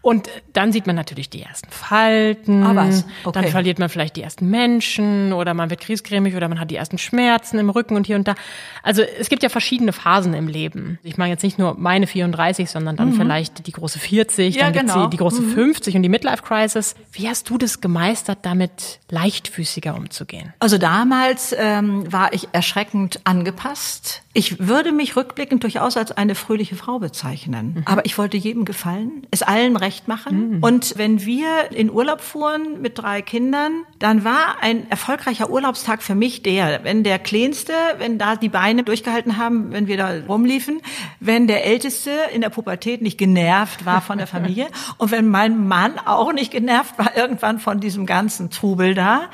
Und 0.01 0.29
dann 0.53 0.71
sieht 0.71 0.88
man 0.88 0.95
natürlich 0.95 1.29
die 1.29 1.41
ersten 1.41 1.69
Falten. 1.69 2.63
Ah, 2.63 2.75
was? 2.75 3.05
Okay. 3.25 3.41
Dann 3.41 3.51
verliert 3.51 3.77
man 3.77 3.89
vielleicht 3.89 4.15
die 4.15 4.21
ersten 4.21 4.49
Menschen 4.49 5.33
oder 5.33 5.53
man 5.53 5.69
wird 5.69 5.81
kriesgrämig 5.81 6.36
oder 6.36 6.47
man 6.47 6.62
hat 6.62 6.71
die 6.71 6.77
ersten 6.77 6.97
Schmerzen 6.97 7.60
im 7.60 7.69
Rücken 7.69 7.97
und 7.97 8.07
hier 8.07 8.15
und 8.15 8.25
da. 8.25 8.36
Also 8.83 9.01
es 9.01 9.27
gibt 9.27 9.43
ja 9.43 9.49
verschiedene 9.49 9.91
Phasen 9.91 10.33
im 10.33 10.47
Leben. 10.47 10.97
Ich 11.03 11.17
meine 11.17 11.31
jetzt 11.31 11.43
nicht 11.43 11.60
nur 11.60 11.75
meine 11.77 12.07
34, 12.07 12.69
sondern 12.69 12.95
dann 12.95 13.10
mhm. 13.10 13.15
vielleicht 13.15 13.67
die 13.67 13.71
große 13.73 13.99
40, 13.99 14.55
ja, 14.55 14.63
dann 14.63 14.73
genau. 14.73 14.93
gibt's 14.93 15.03
die, 15.03 15.10
die 15.10 15.17
große 15.17 15.41
mhm. 15.41 15.51
50 15.51 15.95
und 15.97 16.03
die 16.03 16.10
Midlife 16.10 16.41
Crisis. 16.41 16.95
Wie 17.12 17.27
hast 17.27 17.49
du 17.49 17.57
das 17.57 17.81
gemeistert, 17.81 18.39
damit 18.43 18.99
leichtfüßiger 19.10 19.93
umzugehen? 19.93 20.53
Also 20.60 20.77
damals 20.77 21.53
ähm, 21.57 22.10
war 22.12 22.31
ich 22.31 22.47
erschreckend 22.53 23.19
angepasst. 23.25 24.21
Ich 24.31 24.67
würde 24.67 24.91
mich 24.91 25.15
rückblickend 25.17 25.63
durchaus 25.63 25.97
als 25.97 26.12
eine 26.12 26.36
fröhliche 26.36 26.75
Frau 26.75 26.99
bezeichnen. 26.99 27.73
Mhm. 27.77 27.83
Aber 27.86 28.05
ich 28.05 28.17
wollte 28.17 28.38
jedem 28.38 28.63
gefallen, 28.63 29.27
es 29.31 29.41
allen 29.41 29.75
recht 29.75 29.87
machen. 30.08 30.58
Mhm. 30.58 30.63
Und 30.63 30.93
wenn 30.97 31.26
wir 31.26 31.71
in 31.71 31.89
Urlaub 31.89 32.21
fuhren 32.21 32.82
mit 32.82 32.97
drei 32.97 33.21
Kindern, 33.21 33.84
dann 34.00 34.23
war 34.23 34.58
ein 34.62 34.89
erfolgreicher 34.89 35.50
Urlaubstag 35.50 36.04
für 36.04 36.15
mich 36.15 36.43
der, 36.43 36.84
wenn 36.84 37.04
der 37.04 37.19
Kleinste, 37.19 37.73
wenn 37.97 38.17
da 38.17 38.36
die 38.36 38.50
Beine 38.50 38.84
durchgehalten 38.84 39.38
haben, 39.38 39.71
wenn 39.71 39.88
wir 39.88 39.97
da 39.97 40.12
rumliefen, 40.28 40.82
wenn 41.19 41.47
der 41.47 41.65
Älteste 41.65 42.12
in 42.34 42.41
der 42.41 42.50
Pubertät 42.50 43.02
nicht 43.02 43.17
genervt 43.17 43.86
war 43.86 44.02
von 44.02 44.17
der 44.17 44.28
Familie 44.28 44.67
und 44.97 45.12
wenn 45.12 45.28
mein 45.28 45.67
Mann 45.67 45.93
auch 46.00 46.34
nicht 46.34 46.52
genervt 46.52 46.97
war 46.97 47.15
irgendwann 47.15 47.60
von 47.60 47.80
diesem 47.80 48.06
ganzen 48.06 48.50
Trubel 48.50 48.93
da, 48.93 49.30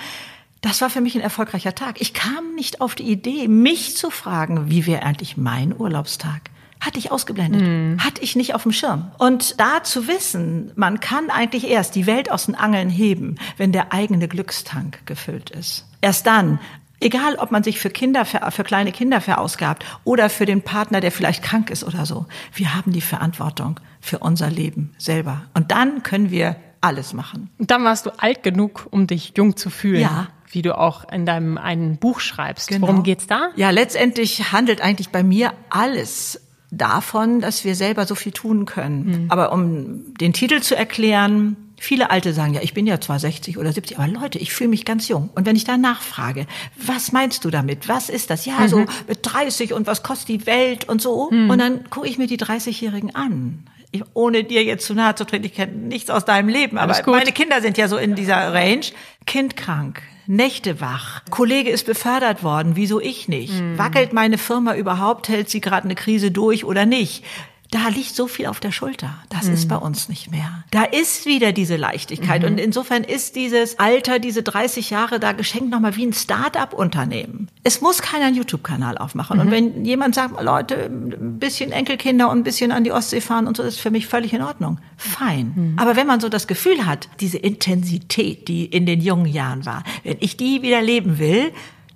das 0.61 0.79
war 0.79 0.89
für 0.89 1.01
mich 1.01 1.15
ein 1.15 1.21
erfolgreicher 1.21 1.75
Tag. 1.75 1.99
Ich 1.99 2.13
kam 2.13 2.55
nicht 2.55 2.79
auf 2.79 2.95
die 2.95 3.03
Idee, 3.03 3.49
mich 3.49 3.97
zu 3.97 4.09
fragen, 4.09 4.69
wie 4.69 4.85
wäre 4.85 5.03
eigentlich 5.03 5.35
mein 5.35 5.77
Urlaubstag? 5.77 6.52
Hatte 6.83 6.99
ich 6.99 7.11
ausgeblendet. 7.11 7.61
Mm. 7.61 7.99
Hatte 7.99 8.21
ich 8.21 8.35
nicht 8.35 8.55
auf 8.55 8.63
dem 8.63 8.73
Schirm. 8.73 9.11
Und 9.17 9.59
da 9.59 9.83
zu 9.83 10.07
wissen, 10.07 10.71
man 10.75 10.99
kann 10.99 11.29
eigentlich 11.29 11.69
erst 11.69 11.95
die 11.95 12.05
Welt 12.05 12.29
aus 12.29 12.45
den 12.45 12.55
Angeln 12.55 12.89
heben, 12.89 13.35
wenn 13.57 13.71
der 13.71 13.93
eigene 13.93 14.27
Glückstank 14.27 15.05
gefüllt 15.05 15.49
ist. 15.49 15.85
Erst 16.01 16.27
dann 16.27 16.59
Egal, 17.03 17.35
ob 17.35 17.51
man 17.51 17.63
sich 17.63 17.79
für 17.79 17.89
Kinder, 17.89 18.23
für, 18.23 18.39
für, 18.51 18.63
kleine 18.63 18.93
Kinder 18.93 19.19
verausgabt 19.19 19.83
oder 20.05 20.29
für 20.29 20.45
den 20.45 20.61
Partner, 20.61 21.01
der 21.01 21.11
vielleicht 21.11 21.43
krank 21.43 21.69
ist 21.69 21.83
oder 21.83 22.05
so. 22.05 22.27
Wir 22.53 22.75
haben 22.75 22.93
die 22.93 23.01
Verantwortung 23.01 23.81
für 23.99 24.19
unser 24.19 24.49
Leben 24.49 24.93
selber. 24.97 25.41
Und 25.53 25.71
dann 25.71 26.03
können 26.03 26.31
wir 26.31 26.55
alles 26.79 27.11
machen. 27.11 27.49
Und 27.57 27.71
dann 27.71 27.83
warst 27.83 28.05
du 28.05 28.11
alt 28.17 28.41
genug, 28.41 28.87
um 28.89 29.05
dich 29.05 29.33
jung 29.35 29.57
zu 29.57 29.69
fühlen. 29.69 30.01
Ja 30.01 30.27
wie 30.53 30.61
du 30.61 30.77
auch 30.77 31.11
in 31.11 31.25
deinem 31.25 31.57
einen 31.57 31.97
Buch 31.97 32.19
schreibst. 32.19 32.67
Genau. 32.67 32.87
Worum 32.87 33.01
geht's 33.01 33.25
da? 33.25 33.49
Ja, 33.55 33.71
letztendlich 33.71 34.51
handelt 34.51 34.81
eigentlich 34.81 35.09
bei 35.09 35.23
mir 35.23 35.51
alles 35.71 36.39
davon, 36.77 37.39
dass 37.39 37.63
wir 37.63 37.75
selber 37.75 38.05
so 38.05 38.15
viel 38.15 38.31
tun 38.31 38.65
können. 38.65 39.05
Mhm. 39.05 39.31
Aber 39.31 39.51
um 39.51 40.13
den 40.15 40.33
Titel 40.33 40.61
zu 40.61 40.75
erklären, 40.75 41.57
Viele 41.83 42.11
Alte 42.11 42.33
sagen 42.33 42.53
ja, 42.53 42.61
ich 42.61 42.73
bin 42.73 42.87
ja 42.87 43.01
zwar 43.01 43.19
60 43.19 43.57
oder 43.57 43.73
70, 43.73 43.99
aber 43.99 44.07
Leute, 44.07 44.39
ich 44.39 44.53
fühle 44.53 44.69
mich 44.69 44.85
ganz 44.85 45.09
jung. 45.09 45.29
Und 45.35 45.45
wenn 45.45 45.57
ich 45.57 45.65
da 45.65 45.75
nachfrage, 45.75 46.47
was 46.77 47.11
meinst 47.11 47.43
du 47.43 47.49
damit? 47.49 47.89
Was 47.89 48.07
ist 48.07 48.29
das? 48.29 48.45
Ja, 48.45 48.59
mhm. 48.59 48.67
so 48.69 48.85
mit 49.05 49.19
30 49.21 49.73
und 49.73 49.85
was 49.85 50.01
kostet 50.01 50.29
die 50.29 50.45
Welt 50.45 50.87
und 50.87 51.01
so. 51.01 51.29
Mhm. 51.29 51.49
Und 51.49 51.59
dann 51.59 51.89
gucke 51.89 52.07
ich 52.07 52.17
mir 52.17 52.27
die 52.27 52.37
30-Jährigen 52.37 53.13
an. 53.15 53.65
Ich, 53.91 54.01
ohne 54.13 54.45
dir 54.45 54.63
jetzt 54.63 54.85
zu 54.85 54.93
nahe 54.93 55.13
zu 55.15 55.25
treten, 55.25 55.43
ich 55.43 55.55
kenne 55.55 55.73
nichts 55.73 56.09
aus 56.09 56.23
deinem 56.23 56.47
Leben, 56.47 56.77
aber 56.77 56.97
meine 57.05 57.33
Kinder 57.33 57.61
sind 57.61 57.77
ja 57.77 57.89
so 57.89 57.97
in 57.97 58.15
dieser 58.15 58.53
Range. 58.53 58.85
Kind 59.25 59.55
krank, 59.57 60.01
Nächte 60.25 60.79
wach. 60.79 61.21
Kollege 61.29 61.69
ist 61.69 61.85
befördert 61.85 62.43
worden, 62.43 62.75
wieso 62.75 63.01
ich 63.01 63.27
nicht? 63.27 63.59
Mhm. 63.59 63.77
Wackelt 63.77 64.13
meine 64.13 64.37
Firma 64.37 64.75
überhaupt? 64.75 65.27
Hält 65.27 65.49
sie 65.49 65.59
gerade 65.59 65.83
eine 65.85 65.95
Krise 65.95 66.31
durch 66.31 66.63
oder 66.63 66.85
nicht? 66.85 67.25
Da 67.73 67.87
liegt 67.87 68.15
so 68.15 68.27
viel 68.27 68.45
auf 68.45 68.59
der 68.59 68.71
Schulter. 68.71 69.15
Das 69.29 69.47
mhm. 69.47 69.55
ist 69.55 69.67
bei 69.67 69.77
uns 69.77 70.07
nicht 70.07 70.29
mehr. 70.29 70.63
Da 70.69 70.83
ist 70.83 71.25
wieder 71.25 71.53
diese 71.53 71.75
Leichtigkeit. 71.75 72.43
Mhm. 72.43 72.49
Und 72.49 72.57
insofern 72.59 73.03
ist 73.03 73.35
dieses 73.35 73.79
Alter, 73.79 74.19
diese 74.19 74.43
30 74.43 74.91
Jahre 74.91 75.19
da 75.19 75.31
geschenkt 75.31 75.71
nochmal 75.71 75.95
wie 75.95 76.05
ein 76.05 76.13
Start-up-Unternehmen. 76.13 77.49
Es 77.63 77.81
muss 77.81 78.03
keiner 78.03 78.25
einen 78.25 78.35
YouTube-Kanal 78.35 78.99
aufmachen. 78.99 79.37
Mhm. 79.37 79.41
Und 79.41 79.51
wenn 79.51 79.85
jemand 79.85 80.13
sagt, 80.13 80.39
Leute, 80.39 80.85
ein 80.85 81.39
bisschen 81.39 81.71
Enkelkinder 81.71 82.29
und 82.29 82.39
ein 82.39 82.43
bisschen 82.43 82.71
an 82.71 82.83
die 82.83 82.91
Ostsee 82.91 83.21
fahren 83.21 83.47
und 83.47 83.57
so, 83.57 83.63
ist 83.63 83.79
für 83.79 83.89
mich 83.89 84.05
völlig 84.05 84.33
in 84.33 84.43
Ordnung. 84.43 84.79
Fein. 84.95 85.53
Mhm. 85.55 85.79
Aber 85.79 85.95
wenn 85.95 86.05
man 86.05 86.19
so 86.19 86.29
das 86.29 86.45
Gefühl 86.45 86.85
hat, 86.85 87.09
diese 87.21 87.39
Intensität, 87.39 88.47
die 88.47 88.65
in 88.65 88.85
den 88.85 89.01
jungen 89.01 89.25
Jahren 89.25 89.65
war, 89.65 89.83
wenn 90.03 90.17
ich 90.19 90.37
die 90.37 90.61
wieder 90.61 90.83
leben 90.83 91.17
will, 91.17 91.51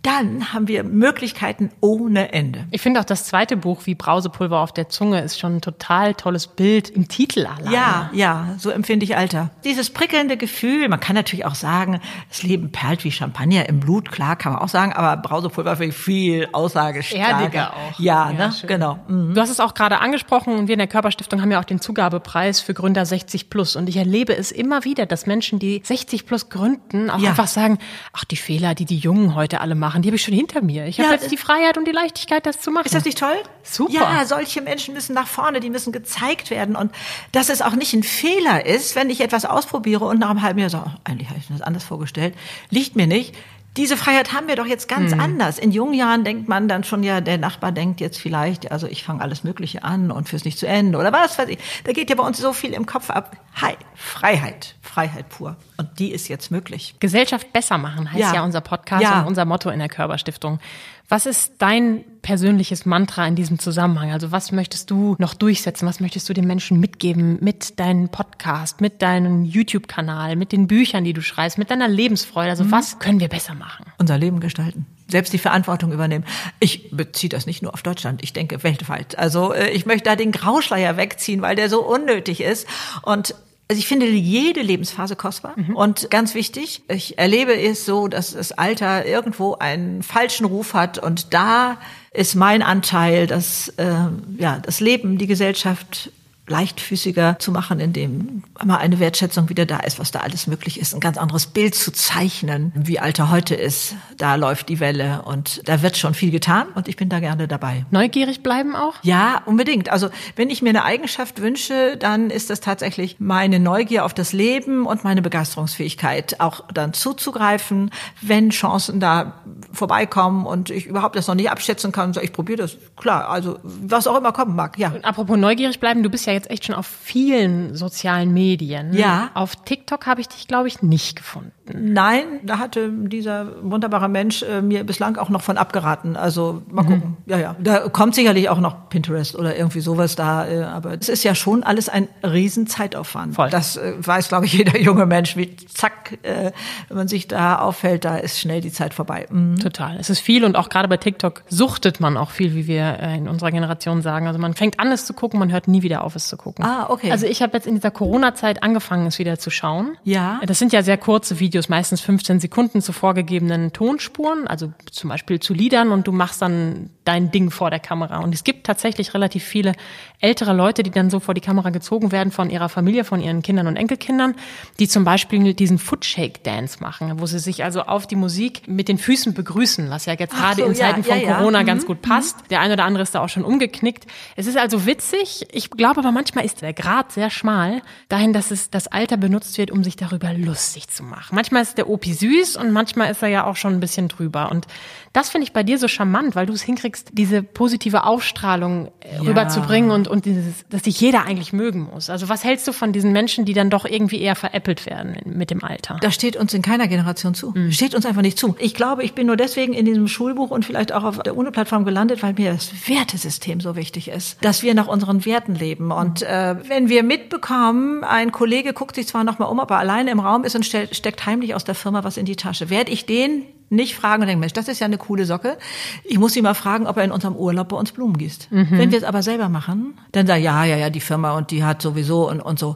dann 0.08 0.54
haben 0.54 0.70
wir 0.70 0.86
Möglichkeiten 0.86 1.70
ohne 1.82 2.32
Ende. 2.32 2.66
Ich 2.72 2.82
finde 2.82 3.02
auch 3.02 3.06
das 3.06 3.26
zweite 3.26 3.58
Buch, 3.58 3.82
wie 3.84 3.94
Brausepulver 3.94 4.62
auf 4.62 4.72
der 4.72 4.88
Zunge, 4.88 5.20
ist 5.20 5.38
schon 5.38 5.58
ein 5.58 5.62
total 5.62 6.14
tolles 6.14 6.48
Bild 6.48 6.90
im 6.90 7.10
Titel 7.10 7.46
allein. 7.46 7.74
Ja, 7.74 8.10
ja, 8.14 8.56
so 8.58 8.70
empfinde 8.70 9.04
ich 9.04 9.18
Alter. 9.18 9.50
Dieses 9.66 9.90
prickelnde 9.90 10.38
Gefühl, 10.38 10.88
man 10.88 11.02
kann 11.02 11.16
natürlich 11.16 11.46
auch 11.46 11.56
sagen, 11.56 12.00
das 12.30 12.44
Leben 12.44 12.72
perlt 12.72 13.04
wie 13.04 13.12
Champagner 13.12 13.68
im 13.68 13.82
Blut, 13.82 14.10
klar, 14.10 14.38
kann 14.38 14.54
man 14.54 14.62
auch 14.62 14.70
sagen, 14.70 14.94
aber 14.94 15.22
Brausepulver 15.22 15.76
finde 15.76 15.90
ich 15.90 15.98
viel 15.98 16.48
aussagestärker. 16.54 17.42
Erdiger 17.42 17.74
auch. 17.74 18.00
Ja, 18.00 18.32
ja 18.32 18.48
ne? 18.48 18.54
genau. 18.66 19.00
Mhm. 19.10 19.34
Du 19.34 19.42
hast 19.42 19.50
es 19.50 19.60
auch 19.60 19.74
gerade 19.74 20.00
angesprochen 20.00 20.56
und 20.56 20.70
wir 20.70 20.74
in 20.74 20.80
der 20.80 20.88
Körperstiftung 20.88 21.42
haben 21.42 21.52
ja 21.52 21.60
auch 21.60 21.66
den 21.66 21.82
Zugabepreis 21.82 22.62
für 22.62 22.74
Gründer 22.74 23.06
60 23.06 23.50
plus 23.50 23.76
und 23.76 23.90
ich 23.90 23.98
erlebe 23.98 24.38
es 24.38 24.54
immer 24.54 24.86
wieder, 24.86 25.06
dass 25.06 25.26
Menschen, 25.26 25.60
die 25.60 25.82
60 25.84 26.26
plus 26.26 26.48
gründen, 26.48 27.10
auch 27.10 27.20
ja. 27.20 27.32
einfach 27.32 27.48
sagen, 27.48 27.78
ach, 28.14 28.24
die 28.24 28.38
Fehler, 28.38 28.74
die 28.74 28.86
die 28.86 29.00
Jungen 29.00 29.36
heute 29.36 29.60
alle 29.60 29.76
machen, 29.76 29.97
machen, 29.98 30.04
die 30.04 30.10
habe 30.10 30.16
ich 30.16 30.24
schon 30.24 30.34
hinter 30.34 30.62
mir. 30.62 30.86
Ich 30.86 31.00
habe 31.00 31.10
ja, 31.10 31.16
jetzt 31.16 31.32
die 31.32 31.38
Freiheit 31.38 31.78
und 31.78 31.86
die 31.86 31.92
Leichtigkeit, 31.92 32.46
das 32.46 32.60
zu 32.60 32.72
machen. 32.72 32.86
Ist 32.86 32.96
das 32.96 33.06
nicht 33.06 33.18
toll? 33.18 33.36
Super. 33.64 33.94
Ja, 33.94 34.26
solche 34.26 34.62
Menschen 34.62 34.94
müssen 34.94 35.14
nach 35.14 35.28
vorne, 35.28 35.60
die 35.60 35.70
müssen 35.70 35.92
gezeigt 35.92 36.50
werden 36.50 36.76
und 36.76 36.92
dass 37.32 37.50
es 37.50 37.62
auch 37.62 37.74
nicht 37.74 37.94
ein 37.94 38.04
Fehler 38.04 38.66
ist, 38.66 38.96
wenn 38.96 39.10
ich 39.10 39.22
etwas 39.22 39.46
ausprobiere 39.46 40.06
und 40.06 40.20
nach 40.20 40.30
einem 40.30 40.42
halben 40.42 40.60
Jahr 40.60 40.70
so, 40.70 40.78
oh, 40.78 40.92
eigentlich 41.04 41.30
habe 41.30 41.40
ich 41.40 41.50
mir 41.50 41.58
das 41.58 41.66
anders 41.66 41.84
vorgestellt, 41.84 42.36
liegt 42.70 42.96
mir 42.96 43.08
nicht 43.08 43.36
diese 43.78 43.96
Freiheit 43.96 44.34
haben 44.34 44.48
wir 44.48 44.56
doch 44.56 44.66
jetzt 44.66 44.88
ganz 44.88 45.14
mhm. 45.14 45.20
anders. 45.20 45.60
In 45.60 45.72
jungen 45.72 45.94
Jahren 45.94 46.24
denkt 46.24 46.50
man 46.50 46.68
dann 46.68 46.84
schon 46.84 47.04
ja, 47.04 47.22
der 47.22 47.38
Nachbar 47.38 47.72
denkt 47.72 48.02
jetzt 48.02 48.20
vielleicht, 48.20 48.72
also 48.72 48.88
ich 48.88 49.04
fange 49.04 49.22
alles 49.22 49.44
Mögliche 49.44 49.84
an 49.84 50.12
und 50.12 50.28
fürs 50.28 50.46
nicht 50.46 50.58
zu 50.58 50.68
Ende 50.68 50.98
oder 50.98 51.14
was 51.14 51.38
weiß 51.38 51.48
ich. 51.50 51.60
Da 51.84 51.94
geht 51.94 52.10
ja 52.10 52.16
bei 52.16 52.24
uns 52.24 52.38
so 52.40 52.54
viel 52.54 52.74
im 52.74 52.86
Kopf 52.86 53.10
ab. 53.10 53.38
Hi, 53.62 53.76
Freiheit, 53.96 54.76
Freiheit 54.82 55.30
pur. 55.30 55.56
Und 55.78 56.00
die 56.00 56.12
ist 56.12 56.28
jetzt 56.28 56.50
möglich. 56.52 56.96
Gesellschaft 57.00 57.54
besser 57.54 57.78
machen 57.78 58.12
heißt 58.12 58.20
ja, 58.20 58.34
ja 58.34 58.44
unser 58.44 58.62
Podcast 58.62 59.04
ja. 59.04 59.22
und 59.22 59.28
unser 59.28 59.46
Motto 59.46 59.70
in 59.70 59.80
der 59.80 59.90
Körperstiftung. 59.90 60.60
Was 61.08 61.26
ist 61.26 61.54
dein 61.60 62.04
persönliches 62.28 62.86
Mantra 62.86 63.26
in 63.26 63.36
diesem 63.36 63.58
Zusammenhang? 63.58 64.12
Also 64.12 64.34
was 64.34 64.52
möchtest 64.52 64.92
du 64.92 65.16
noch 65.18 65.34
durchsetzen? 65.34 65.88
Was 65.88 66.02
möchtest 66.02 66.28
du 66.28 66.34
den 66.34 66.46
Menschen 66.46 66.78
mitgeben 66.78 67.38
mit 67.40 67.80
deinem 67.80 68.10
Podcast, 68.10 68.82
mit 68.82 69.02
deinem 69.02 69.46
YouTube-Kanal, 69.46 70.36
mit 70.36 70.52
den 70.52 70.68
Büchern, 70.68 71.06
die 71.06 71.14
du 71.14 71.22
schreibst, 71.22 71.58
mit 71.58 71.72
deiner 71.72 71.88
Lebensfreude? 71.88 72.50
Also 72.50 72.66
mhm. 72.66 72.72
was 72.74 73.00
können 73.00 73.22
wir 73.22 73.30
besser 73.30 73.56
machen? 73.56 73.86
Unser 73.98 74.18
Leben 74.18 74.42
gestalten. 74.42 74.86
selbst 75.08 75.32
die 75.32 75.38
Verantwortung 75.38 75.94
übernehmen. 75.94 76.26
Ich 76.60 76.92
beziehe 76.92 77.30
das 77.30 77.46
nicht 77.46 77.62
nur 77.62 77.74
auf 77.74 77.82
Deutschland, 77.82 78.22
ich 78.22 78.34
denke 78.34 78.62
weltweit. 78.62 79.18
Also 79.18 79.54
äh, 79.54 79.70
ich 79.70 79.86
möchte 79.86 80.10
da 80.10 80.18
den 80.18 80.34
Grauschleier 80.34 80.98
wegziehen, 80.98 81.42
weil 81.42 81.56
der 81.56 81.70
so 81.70 81.82
unnötig 81.82 82.42
ist. 82.42 82.68
Und 83.04 83.36
also 83.70 83.80
ich 83.80 83.88
finde 83.88 84.08
jede 84.08 84.62
Lebensphase 84.62 85.16
kostbar 85.16 85.54
mhm. 85.58 85.76
und 85.76 86.10
ganz 86.10 86.36
wichtig. 86.36 86.84
Ich 86.88 87.18
erlebe 87.18 87.54
es 87.54 87.86
so, 87.86 88.08
dass 88.08 88.32
das 88.32 88.54
Alter 88.54 89.06
irgendwo 89.06 89.56
einen 89.56 90.04
falschen 90.04 90.46
Ruf 90.46 90.74
hat 90.74 90.98
und 91.00 91.34
da 91.34 91.78
ist 92.12 92.36
mein 92.36 92.62
Anteil, 92.62 93.28
dass 93.28 93.70
äh, 93.78 94.08
ja 94.38 94.60
das 94.60 94.80
Leben, 94.80 95.18
die 95.18 95.28
Gesellschaft 95.28 96.12
leichtfüßiger 96.48 97.38
zu 97.40 97.52
machen, 97.52 97.80
indem 97.80 98.44
immer 98.62 98.78
eine 98.78 99.00
Wertschätzung 99.00 99.50
wieder 99.50 99.66
da 99.66 99.80
ist, 99.80 100.00
was 100.00 100.12
da 100.12 100.20
alles 100.20 100.48
möglich 100.48 100.80
ist, 100.80 100.94
ein 100.94 101.02
ganz 101.02 101.18
anderes 101.18 101.48
Bild 101.48 101.76
zu 101.76 101.92
zeichnen, 101.92 102.72
wie 102.74 103.00
Alter 103.00 103.30
heute 103.30 103.54
ist. 103.54 103.96
Da 104.18 104.36
läuft 104.36 104.70
die 104.70 104.80
Welle 104.80 105.24
und 105.24 105.62
da 105.68 105.82
wird 105.82 105.98
schon 105.98 106.14
viel 106.14 106.32
getan 106.32 106.68
und 106.74 106.88
ich 106.88 106.96
bin 106.96 107.10
da 107.10 107.20
gerne 107.20 107.48
dabei. 107.50 107.86
Neugierig 107.92 108.44
bleiben 108.44 108.76
auch? 108.76 108.96
Ja, 109.04 109.42
unbedingt. 109.46 109.90
Also 109.90 110.10
wenn 110.38 110.50
ich 110.50 110.62
mir 110.62 110.70
eine 110.70 110.86
Eigenschaft 110.86 111.42
wünsche, 111.42 111.98
dann 111.98 112.30
ist 112.30 112.50
das 112.50 112.62
tatsächlich 112.62 113.18
meine 113.20 113.60
Neugier 113.60 114.06
auf 114.06 114.14
das 114.14 114.32
Leben 114.32 114.86
und 114.86 115.04
meine 115.04 115.22
Begeisterungsfähigkeit, 115.22 116.40
auch 116.40 116.62
dann 116.74 116.94
zuzugreifen, 116.94 117.92
wenn 118.22 118.52
Chancen 118.52 119.02
da 119.02 119.42
vorbeikommen 119.74 120.46
und 120.46 120.70
ich 120.70 120.86
überhaupt 120.86 121.18
das 121.18 121.28
noch 121.28 121.36
nicht 121.36 121.52
abschätzen 121.52 121.92
kann. 121.92 122.14
So, 122.14 122.22
ich 122.22 122.32
probiere 122.32 122.60
das. 122.60 122.78
Klar, 122.96 123.30
also 123.30 123.60
was 123.64 124.08
auch 124.08 124.18
immer 124.18 124.32
kommen 124.32 124.56
mag. 124.56 124.78
Ja. 124.78 124.92
Und 124.92 125.04
apropos 125.04 125.38
neugierig 125.38 125.82
bleiben, 125.82 126.04
du 126.04 126.10
bist 126.10 126.26
ja 126.26 126.37
jetzt 126.38 126.50
echt 126.50 126.66
schon 126.66 126.76
auf 126.76 126.86
vielen 126.86 127.76
sozialen 127.76 128.34
Medien. 128.34 128.94
Ja. 128.94 129.32
Auf 129.34 129.56
TikTok 129.56 130.06
habe 130.06 130.22
ich 130.22 130.28
dich, 130.28 130.48
glaube 130.48 130.68
ich, 130.68 130.82
nicht 130.82 131.16
gefunden. 131.16 131.52
Nein, 131.74 132.24
da 132.44 132.60
hatte 132.60 132.90
dieser 132.92 133.48
wunderbare 133.62 134.10
Mensch 134.10 134.44
äh, 134.44 134.62
mir 134.62 134.84
bislang 134.84 135.18
auch 135.18 135.30
noch 135.30 135.42
von 135.42 135.58
abgeraten. 135.58 136.16
Also 136.16 136.62
mal 136.70 136.84
mhm. 136.84 136.88
gucken. 136.88 137.18
Ja, 137.26 137.38
ja. 137.38 137.56
Da 137.60 137.90
kommt 137.90 138.16
sicherlich 138.16 138.50
auch 138.50 138.60
noch 138.60 138.90
Pinterest 138.90 139.36
oder 139.36 139.56
irgendwie 139.56 139.80
sowas 139.80 140.16
da. 140.16 140.48
Äh, 140.48 140.64
aber 140.64 140.94
es 141.00 141.10
ist 141.10 141.24
ja 141.24 141.36
schon 141.36 141.64
alles 141.64 141.90
ein 141.90 142.08
Riesenzeitaufwand. 142.24 143.36
Voll. 143.36 143.50
Das 143.50 143.78
äh, 143.78 143.94
weiß, 143.98 144.30
glaube 144.30 144.46
ich, 144.46 144.54
jeder 144.58 144.80
junge 144.80 145.06
Mensch, 145.06 145.36
wie 145.38 145.56
zack, 145.56 146.18
wenn 146.24 146.98
man 146.98 147.08
sich 147.08 147.28
da 147.28 147.60
auffällt, 147.60 148.06
da 148.06 148.18
ist 148.18 148.40
schnell 148.40 148.62
die 148.62 148.72
Zeit 148.72 148.94
vorbei. 148.94 149.28
Mhm. 149.30 149.60
Total. 149.60 149.98
Es 150.00 150.10
ist 150.10 150.20
viel 150.20 150.44
und 150.46 150.56
auch 150.56 150.70
gerade 150.70 150.88
bei 150.88 150.98
TikTok 150.98 151.44
suchtet 151.48 152.00
man 152.00 152.18
auch 152.18 152.32
viel, 152.32 152.56
wie 152.56 152.68
wir 152.68 153.00
in 153.00 153.28
unserer 153.28 153.52
Generation 153.52 154.02
sagen. 154.02 154.28
Also 154.28 154.40
man 154.40 154.54
fängt 154.54 154.80
an, 154.80 154.92
es 154.92 155.06
zu 155.06 155.14
gucken, 155.14 155.40
man 155.40 155.52
hört 155.52 155.68
nie 155.68 155.82
wieder 155.82 156.04
auf, 156.04 156.16
es 156.16 156.28
zu 156.28 156.38
gucken. 156.38 156.66
Ah, 156.66 156.88
okay. 156.90 157.12
Also 157.12 157.26
ich 157.26 157.42
habe 157.42 157.54
jetzt 157.54 157.68
in 157.68 157.76
dieser 157.76 157.92
Corona-Zeit 157.92 158.64
angefangen, 158.64 159.08
es 159.08 159.20
wieder 159.20 159.40
zu 159.40 159.50
schauen. 159.50 159.98
Ja. 160.04 160.40
Das 160.46 160.60
sind 160.60 160.74
ja 160.74 160.84
sehr 160.84 160.98
kurze 160.98 161.40
Videos 161.40 161.57
Videos 161.58 161.70
meistens 161.70 162.02
15 162.02 162.40
Sekunden 162.40 162.82
zu 162.84 162.94
vorgegebenen 162.94 163.74
Tonspuren, 163.74 164.46
also 164.46 164.72
zum 164.92 165.10
Beispiel 165.10 165.40
zu 165.40 165.56
Liedern 165.56 165.92
und 165.92 166.06
du 166.06 166.12
machst 166.12 166.40
dann 166.44 166.92
dein 167.08 167.32
Ding 167.32 167.52
vor 167.52 167.70
der 167.70 167.80
Kamera. 167.80 168.20
Und 168.20 168.36
es 168.36 168.44
gibt 168.44 168.66
tatsächlich 168.66 169.14
relativ 169.14 169.44
viele 169.44 169.74
ältere 170.20 170.54
Leute, 170.54 170.84
die 170.84 170.92
dann 170.92 171.10
so 171.10 171.20
vor 171.20 171.34
die 171.34 171.42
Kamera 171.42 171.70
gezogen 171.70 172.12
werden 172.12 172.32
von 172.32 172.50
ihrer 172.50 172.70
Familie, 172.70 173.04
von 173.04 173.22
ihren 173.22 173.42
Kindern 173.42 173.68
und 173.68 173.78
Enkelkindern, 173.78 174.36
die 174.80 174.88
zum 174.88 175.06
Beispiel 175.06 175.54
diesen 175.54 175.78
Footshake 175.78 176.40
Dance 176.44 176.80
machen, 176.82 177.20
wo 177.20 177.26
sie 177.26 177.40
sich 177.40 177.64
also 177.64 177.84
auf 177.84 178.08
die 178.08 178.16
Musik 178.16 178.68
mit 178.68 178.88
den 178.88 178.98
Füßen 178.98 179.34
begrüßen, 179.34 179.90
was 179.90 180.06
ja 180.06 180.14
jetzt 180.14 180.34
Ach 180.36 180.40
gerade 180.40 180.62
so, 180.64 180.68
in 180.68 180.76
Zeiten 180.76 181.04
ja, 181.04 181.16
von 181.16 181.22
ja, 181.22 181.38
Corona 181.38 181.60
ja. 181.60 181.64
ganz 181.66 181.84
mhm. 181.84 181.88
gut 181.88 182.02
passt. 182.02 182.38
Mhm. 182.38 182.48
Der 182.50 182.62
eine 182.62 182.74
oder 182.74 182.86
andere 182.86 183.04
ist 183.04 183.14
da 183.14 183.22
auch 183.22 183.30
schon 183.30 183.46
umgeknickt. 183.46 184.06
Es 184.36 184.48
ist 184.48 184.58
also 184.58 184.86
witzig. 184.86 185.48
Ich 185.52 185.70
glaube 185.70 186.00
aber 186.00 186.12
manchmal 186.12 186.46
ist 186.46 186.62
der 186.62 186.74
Grad 186.74 187.12
sehr 187.12 187.30
schmal 187.30 187.82
dahin, 188.10 188.34
dass 188.34 188.52
es 188.52 188.70
das 188.70 188.88
Alter 188.88 189.18
benutzt 189.18 189.58
wird, 189.58 189.72
um 189.72 189.84
sich 189.84 189.96
darüber 189.96 190.34
lustig 190.34 190.88
zu 190.88 191.04
machen. 191.04 191.36
Manchmal 191.36 191.62
ist 191.62 191.78
der 191.78 191.90
Opi 191.90 192.14
süß 192.14 192.58
und 192.58 192.72
manchmal 192.72 193.12
ist 193.12 193.22
er 193.22 193.30
ja 193.30 193.46
auch 193.46 193.56
schon 193.56 193.74
ein 193.74 193.80
bisschen 193.80 194.08
drüber. 194.08 194.50
Und 194.52 194.66
das 195.14 195.30
finde 195.30 195.46
ich 195.46 195.54
bei 195.54 195.64
dir 195.64 195.78
so 195.78 195.88
charmant, 195.88 196.36
weil 196.36 196.46
du 196.46 196.54
es 196.54 196.62
hinkriegst, 196.62 196.97
diese 197.12 197.44
positive 197.44 198.04
Aufstrahlung 198.04 198.92
äh, 199.00 199.16
ja. 199.16 199.22
rüberzubringen 199.22 199.92
und, 199.92 200.08
und 200.08 200.26
dieses, 200.26 200.66
dass 200.70 200.84
dich 200.84 201.00
jeder 201.00 201.26
eigentlich 201.26 201.54
mögen 201.54 201.90
muss. 201.92 202.10
Also 202.10 202.30
was 202.30 202.44
hältst 202.44 202.68
du 202.68 202.74
von 202.74 202.94
diesen 202.94 203.12
Menschen, 203.12 203.46
die 203.46 203.54
dann 203.54 203.70
doch 203.70 203.86
irgendwie 203.86 204.22
eher 204.22 204.36
veräppelt 204.36 204.86
werden 204.86 205.18
mit 205.26 205.50
dem 205.52 205.64
Alter? 205.64 205.98
Das 206.02 206.16
steht 206.16 206.36
uns 206.36 206.54
in 206.54 206.62
keiner 206.62 206.88
Generation 206.88 207.34
zu. 207.34 207.52
Mhm. 207.52 207.72
Steht 207.72 207.96
uns 207.96 208.06
einfach 208.06 208.22
nicht 208.22 208.38
zu. 208.38 208.56
Ich 208.60 208.74
glaube, 208.74 209.04
ich 209.04 209.14
bin 209.14 209.28
nur 209.28 209.38
deswegen 209.38 209.74
in 209.74 209.86
diesem 209.86 210.08
Schulbuch 210.08 210.52
und 210.52 210.66
vielleicht 210.66 210.92
auch 210.92 211.04
auf 211.04 211.20
der 211.20 211.36
UNO-Plattform 211.36 211.86
gelandet, 211.86 212.24
weil 212.24 212.34
mir 212.34 212.52
das 212.52 212.72
Wertesystem 212.88 213.60
so 213.60 213.76
wichtig 213.76 214.10
ist, 214.10 214.44
dass 214.44 214.64
wir 214.64 214.74
nach 214.74 214.88
unseren 214.88 215.26
Werten 215.26 215.56
leben. 215.56 215.92
Und 215.92 216.22
mhm. 216.22 216.28
äh, 216.28 216.70
wenn 216.70 216.90
wir 216.90 217.04
mitbekommen, 217.04 218.04
ein 218.04 218.32
Kollege 218.32 218.74
guckt 218.74 218.96
sich 218.96 219.08
zwar 219.08 219.24
noch 219.24 219.40
mal 219.40 219.46
um, 219.46 219.60
ob 219.60 219.72
er 219.72 219.78
alleine 219.78 220.12
im 220.12 220.20
Raum 220.20 220.44
ist 220.44 220.56
und 220.56 220.66
steckt 220.66 221.26
heimlich 221.26 221.56
aus 221.56 221.64
der 221.64 221.76
Firma 221.76 222.04
was 222.04 222.18
in 222.18 222.26
die 222.26 222.36
Tasche, 222.36 222.70
werde 222.70 222.92
ich 222.92 223.06
den 223.06 223.44
nicht 223.70 223.96
fragen 223.96 224.22
und 224.22 224.28
denken, 224.28 224.40
Mensch, 224.40 224.54
das 224.54 224.68
ist 224.68 224.80
ja 224.80 224.86
eine 224.86 224.98
coole 224.98 225.26
Socke. 225.26 225.58
Ich 226.04 226.20
muss 226.20 226.36
ihn 226.36 226.44
mal 226.44 226.54
fragen, 226.54 226.88
ob 226.88 226.98
er 226.98 227.04
in 227.04 227.12
unserem 227.12 227.36
Urlaub 227.36 227.70
bei 227.70 227.78
uns 227.78 227.92
Blumen 227.92 228.18
gießt. 228.18 228.52
Mhm. 228.52 228.68
Wenn 228.72 228.92
wir 228.92 228.98
es 228.98 229.04
aber 229.04 229.24
selber 229.24 229.50
machen, 229.50 229.98
dann 230.12 230.28
sagt 230.28 230.42
ja, 230.42 230.64
ja, 230.64 230.78
ja, 230.78 230.90
die 230.90 231.02
Firma 231.02 231.36
und 231.38 231.52
die 231.52 231.64
hat 231.64 231.82
sowieso 231.82 232.30
und, 232.30 232.42
und 232.42 232.60
so. 232.60 232.76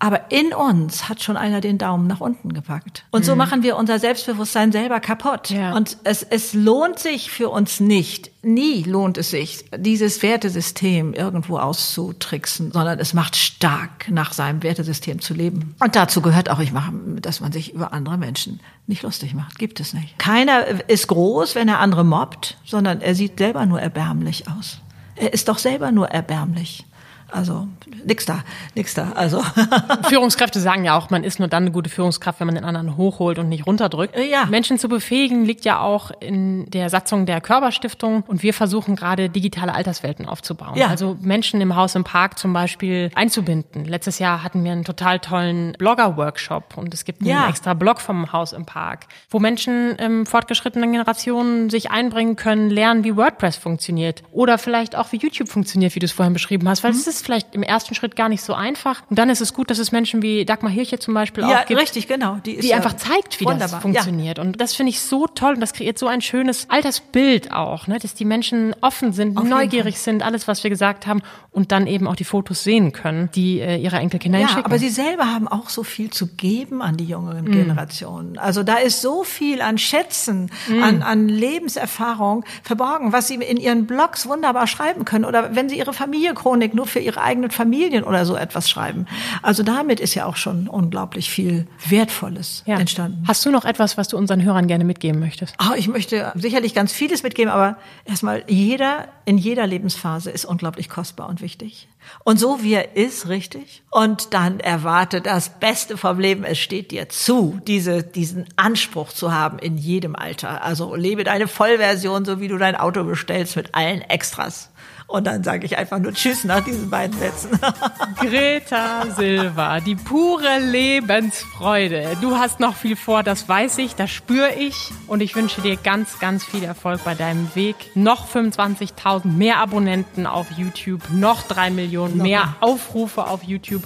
Aber 0.00 0.30
in 0.30 0.54
uns 0.54 1.08
hat 1.08 1.22
schon 1.22 1.36
einer 1.36 1.60
den 1.60 1.76
Daumen 1.76 2.06
nach 2.06 2.20
unten 2.20 2.52
gepackt. 2.52 3.04
Und 3.10 3.24
so 3.24 3.32
mhm. 3.32 3.38
machen 3.38 3.62
wir 3.64 3.76
unser 3.76 3.98
Selbstbewusstsein 3.98 4.70
selber 4.70 5.00
kaputt. 5.00 5.50
Ja. 5.50 5.74
Und 5.74 5.96
es, 6.04 6.22
es 6.22 6.54
lohnt 6.54 7.00
sich 7.00 7.32
für 7.32 7.48
uns 7.48 7.80
nicht, 7.80 8.30
nie 8.42 8.84
lohnt 8.84 9.18
es 9.18 9.30
sich, 9.30 9.64
dieses 9.76 10.22
Wertesystem 10.22 11.14
irgendwo 11.14 11.58
auszutricksen, 11.58 12.70
sondern 12.70 13.00
es 13.00 13.12
macht 13.12 13.34
stark, 13.34 14.08
nach 14.08 14.32
seinem 14.32 14.62
Wertesystem 14.62 15.20
zu 15.20 15.34
leben. 15.34 15.74
Und 15.80 15.96
dazu 15.96 16.22
gehört 16.22 16.48
auch, 16.48 16.60
ich 16.60 16.72
mache, 16.72 16.92
dass 17.20 17.40
man 17.40 17.50
sich 17.50 17.74
über 17.74 17.92
andere 17.92 18.18
Menschen 18.18 18.60
nicht 18.86 19.02
lustig 19.02 19.34
macht. 19.34 19.58
Gibt 19.58 19.80
es 19.80 19.94
nicht. 19.94 20.16
Keiner 20.18 20.88
ist 20.88 21.08
groß, 21.08 21.56
wenn 21.56 21.68
er 21.68 21.80
andere 21.80 22.04
mobbt, 22.04 22.56
sondern 22.64 23.00
er 23.00 23.16
sieht 23.16 23.38
selber 23.38 23.66
nur 23.66 23.80
erbärmlich 23.80 24.46
aus. 24.48 24.78
Er 25.16 25.32
ist 25.32 25.48
doch 25.48 25.58
selber 25.58 25.90
nur 25.90 26.08
erbärmlich. 26.08 26.84
Also 27.30 27.68
nix 28.04 28.24
da, 28.24 28.42
nix 28.74 28.94
da. 28.94 29.12
Also 29.14 29.42
Führungskräfte 30.08 30.60
sagen 30.60 30.84
ja 30.84 30.96
auch, 30.96 31.10
man 31.10 31.24
ist 31.24 31.38
nur 31.38 31.48
dann 31.48 31.64
eine 31.64 31.72
gute 31.72 31.90
Führungskraft, 31.90 32.40
wenn 32.40 32.46
man 32.46 32.54
den 32.54 32.64
anderen 32.64 32.96
hochholt 32.96 33.38
und 33.38 33.48
nicht 33.48 33.66
runterdrückt. 33.66 34.16
Ja. 34.18 34.46
Menschen 34.46 34.78
zu 34.78 34.88
befähigen 34.88 35.44
liegt 35.44 35.64
ja 35.64 35.80
auch 35.80 36.10
in 36.20 36.70
der 36.70 36.88
Satzung 36.88 37.26
der 37.26 37.40
Körperstiftung 37.40 38.22
und 38.22 38.42
wir 38.42 38.54
versuchen 38.54 38.96
gerade 38.96 39.28
digitale 39.28 39.74
Alterswelten 39.74 40.26
aufzubauen. 40.26 40.76
Ja. 40.76 40.88
Also 40.88 41.18
Menschen 41.20 41.60
im 41.60 41.76
Haus 41.76 41.94
im 41.94 42.04
Park 42.04 42.38
zum 42.38 42.52
Beispiel 42.52 43.10
einzubinden. 43.14 43.84
Letztes 43.84 44.18
Jahr 44.18 44.42
hatten 44.42 44.64
wir 44.64 44.72
einen 44.72 44.84
total 44.84 45.18
tollen 45.18 45.72
Blogger-Workshop 45.72 46.76
und 46.76 46.94
es 46.94 47.04
gibt 47.04 47.20
einen 47.20 47.30
ja. 47.30 47.48
extra 47.48 47.74
Blog 47.74 48.00
vom 48.00 48.32
Haus 48.32 48.54
im 48.54 48.64
Park, 48.64 49.06
wo 49.30 49.38
Menschen 49.38 49.96
im 49.96 50.24
fortgeschrittenen 50.24 50.92
Generationen 50.92 51.68
sich 51.68 51.90
einbringen 51.90 52.36
können, 52.36 52.70
lernen, 52.70 53.04
wie 53.04 53.16
WordPress 53.16 53.56
funktioniert 53.56 54.22
oder 54.32 54.56
vielleicht 54.56 54.96
auch 54.96 55.12
wie 55.12 55.16
YouTube 55.16 55.48
funktioniert, 55.48 55.94
wie 55.94 55.98
du 55.98 56.06
es 56.06 56.12
vorhin 56.12 56.32
beschrieben 56.32 56.68
hast, 56.68 56.82
weil 56.84 56.92
mhm. 56.92 56.98
es 56.98 57.17
ist 57.18 57.24
vielleicht 57.24 57.54
im 57.54 57.62
ersten 57.62 57.94
Schritt 57.94 58.16
gar 58.16 58.28
nicht 58.28 58.42
so 58.42 58.54
einfach. 58.54 59.02
Und 59.10 59.18
dann 59.18 59.30
ist 59.30 59.40
es 59.40 59.52
gut, 59.52 59.70
dass 59.70 59.78
es 59.78 59.92
Menschen 59.92 60.22
wie 60.22 60.44
Dagmar 60.44 60.70
Hirche 60.70 60.98
zum 60.98 61.14
Beispiel 61.14 61.44
ja, 61.44 61.62
auch 61.62 61.66
gibt. 61.66 61.80
Richtig, 61.80 62.08
genau. 62.08 62.36
Die, 62.44 62.52
ist 62.52 62.64
die 62.64 62.68
ja 62.68 62.76
einfach 62.76 62.96
zeigt, 62.96 63.40
wie 63.40 63.44
wunderbar. 63.44 63.68
das 63.68 63.82
funktioniert. 63.82 64.38
Ja. 64.38 64.44
Und 64.44 64.60
das 64.60 64.74
finde 64.74 64.90
ich 64.90 65.00
so 65.00 65.26
toll 65.26 65.54
und 65.54 65.60
das 65.60 65.72
kreiert 65.72 65.98
so 65.98 66.06
ein 66.06 66.20
schönes 66.20 66.70
Altersbild 66.70 67.52
auch, 67.52 67.86
ne? 67.86 67.98
dass 67.98 68.14
die 68.14 68.24
Menschen 68.24 68.74
offen 68.80 69.12
sind, 69.12 69.36
Auf 69.36 69.44
neugierig 69.44 69.98
sind, 69.98 70.22
alles, 70.22 70.48
was 70.48 70.62
wir 70.62 70.70
gesagt 70.70 71.06
haben 71.06 71.22
und 71.50 71.72
dann 71.72 71.86
eben 71.86 72.06
auch 72.06 72.16
die 72.16 72.24
Fotos 72.24 72.62
sehen 72.62 72.92
können, 72.92 73.30
die 73.34 73.60
äh, 73.60 73.76
ihre 73.76 73.96
Enkelkinder 73.96 74.38
ja, 74.38 74.48
schicken. 74.48 74.64
aber 74.64 74.78
sie 74.78 74.90
selber 74.90 75.26
haben 75.26 75.48
auch 75.48 75.68
so 75.70 75.82
viel 75.82 76.10
zu 76.10 76.28
geben 76.28 76.82
an 76.82 76.96
die 76.96 77.04
jüngeren 77.04 77.46
mm. 77.46 77.52
Generationen. 77.52 78.38
Also 78.38 78.62
da 78.62 78.76
ist 78.76 79.02
so 79.02 79.24
viel 79.24 79.60
an 79.60 79.78
Schätzen, 79.78 80.50
mm. 80.68 80.82
an, 80.82 81.02
an 81.02 81.28
Lebenserfahrung 81.28 82.44
verborgen, 82.62 83.12
was 83.12 83.28
sie 83.28 83.34
in 83.34 83.56
ihren 83.56 83.86
Blogs 83.86 84.28
wunderbar 84.28 84.66
schreiben 84.66 85.04
können 85.04 85.24
oder 85.24 85.56
wenn 85.56 85.68
sie 85.68 85.78
ihre 85.78 85.92
Familienchronik 85.92 86.74
nur 86.74 86.86
für 86.86 87.00
ihre 87.08 87.20
eigenen 87.20 87.50
Familien 87.50 88.04
oder 88.04 88.24
so 88.24 88.36
etwas 88.36 88.70
schreiben. 88.70 89.06
Also 89.42 89.62
damit 89.62 89.98
ist 89.98 90.14
ja 90.14 90.26
auch 90.26 90.36
schon 90.36 90.68
unglaublich 90.68 91.30
viel 91.30 91.66
Wertvolles 91.88 92.62
ja. 92.66 92.78
entstanden. 92.78 93.24
Hast 93.26 93.44
du 93.44 93.50
noch 93.50 93.64
etwas, 93.64 93.96
was 93.96 94.08
du 94.08 94.16
unseren 94.16 94.42
Hörern 94.42 94.68
gerne 94.68 94.84
mitgeben 94.84 95.18
möchtest? 95.18 95.54
Oh, 95.60 95.74
ich 95.76 95.88
möchte 95.88 96.32
sicherlich 96.34 96.74
ganz 96.74 96.92
vieles 96.92 97.22
mitgeben, 97.22 97.52
aber 97.52 97.76
erstmal 98.04 98.44
jeder 98.46 99.08
in 99.28 99.36
jeder 99.36 99.66
Lebensphase 99.66 100.30
ist 100.30 100.46
unglaublich 100.46 100.88
kostbar 100.88 101.28
und 101.28 101.42
wichtig. 101.42 101.86
Und 102.24 102.40
so 102.40 102.62
wie 102.62 102.72
er 102.72 102.96
ist, 102.96 103.28
richtig. 103.28 103.82
Und 103.90 104.32
dann 104.32 104.58
erwarte 104.58 105.20
das 105.20 105.50
Beste 105.50 105.98
vom 105.98 106.18
Leben. 106.18 106.44
Es 106.44 106.58
steht 106.58 106.92
dir 106.92 107.10
zu, 107.10 107.60
diese, 107.66 108.02
diesen 108.02 108.46
Anspruch 108.56 109.12
zu 109.12 109.30
haben 109.30 109.58
in 109.58 109.76
jedem 109.76 110.16
Alter. 110.16 110.64
Also 110.64 110.94
lebe 110.94 111.24
deine 111.24 111.46
Vollversion, 111.46 112.24
so 112.24 112.40
wie 112.40 112.48
du 112.48 112.56
dein 112.56 112.74
Auto 112.74 113.04
bestellst, 113.04 113.56
mit 113.56 113.74
allen 113.74 114.00
Extras. 114.00 114.70
Und 115.08 115.26
dann 115.26 115.42
sage 115.42 115.64
ich 115.64 115.78
einfach 115.78 115.98
nur 115.98 116.12
Tschüss 116.12 116.44
nach 116.44 116.62
diesen 116.62 116.90
beiden 116.90 117.18
Sätzen. 117.18 117.58
Greta 118.20 119.06
Silva, 119.16 119.80
die 119.80 119.94
pure 119.94 120.58
Lebensfreude. 120.58 122.18
Du 122.20 122.36
hast 122.36 122.60
noch 122.60 122.76
viel 122.76 122.94
vor, 122.94 123.22
das 123.22 123.48
weiß 123.48 123.78
ich, 123.78 123.94
das 123.94 124.10
spüre 124.10 124.52
ich. 124.52 124.90
Und 125.06 125.22
ich 125.22 125.34
wünsche 125.34 125.62
dir 125.62 125.76
ganz, 125.76 126.18
ganz 126.18 126.44
viel 126.44 126.62
Erfolg 126.62 127.02
bei 127.04 127.14
deinem 127.14 127.54
Weg. 127.54 127.76
Noch 127.94 128.28
25.000 128.28 129.28
mehr 129.28 129.56
Abonnenten 129.56 130.26
auf 130.26 130.50
YouTube, 130.50 131.00
noch 131.10 131.42
drei 131.42 131.70
Millionen 131.70 132.18
mehr 132.18 132.56
Aufrufe 132.60 133.26
auf 133.26 133.42
YouTube 133.42 133.84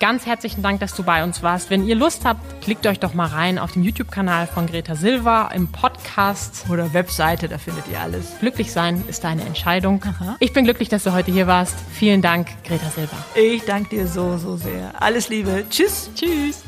ganz 0.00 0.26
herzlichen 0.26 0.62
Dank, 0.62 0.80
dass 0.80 0.94
du 0.94 1.04
bei 1.04 1.22
uns 1.22 1.42
warst. 1.42 1.70
Wenn 1.70 1.86
ihr 1.86 1.94
Lust 1.94 2.24
habt, 2.24 2.62
klickt 2.62 2.86
euch 2.86 2.98
doch 2.98 3.14
mal 3.14 3.28
rein 3.28 3.58
auf 3.58 3.72
dem 3.72 3.84
YouTube-Kanal 3.84 4.48
von 4.48 4.66
Greta 4.66 4.96
Silva 4.96 5.48
im 5.54 5.68
Podcast. 5.68 6.64
Oder 6.68 6.92
Webseite, 6.92 7.48
da 7.48 7.58
findet 7.58 7.86
ihr 7.88 8.00
alles. 8.00 8.32
Glücklich 8.40 8.72
sein 8.72 9.04
ist 9.06 9.22
deine 9.22 9.42
Entscheidung. 9.42 10.02
Aha. 10.02 10.36
Ich 10.40 10.52
bin 10.52 10.64
glücklich, 10.64 10.88
dass 10.88 11.04
du 11.04 11.12
heute 11.12 11.30
hier 11.30 11.46
warst. 11.46 11.76
Vielen 11.92 12.22
Dank, 12.22 12.48
Greta 12.64 12.90
Silva. 12.90 13.16
Ich 13.34 13.64
danke 13.64 13.90
dir 13.90 14.06
so, 14.06 14.38
so 14.38 14.56
sehr. 14.56 15.00
Alles 15.00 15.28
Liebe. 15.28 15.64
Tschüss. 15.68 16.10
Tschüss. 16.14 16.64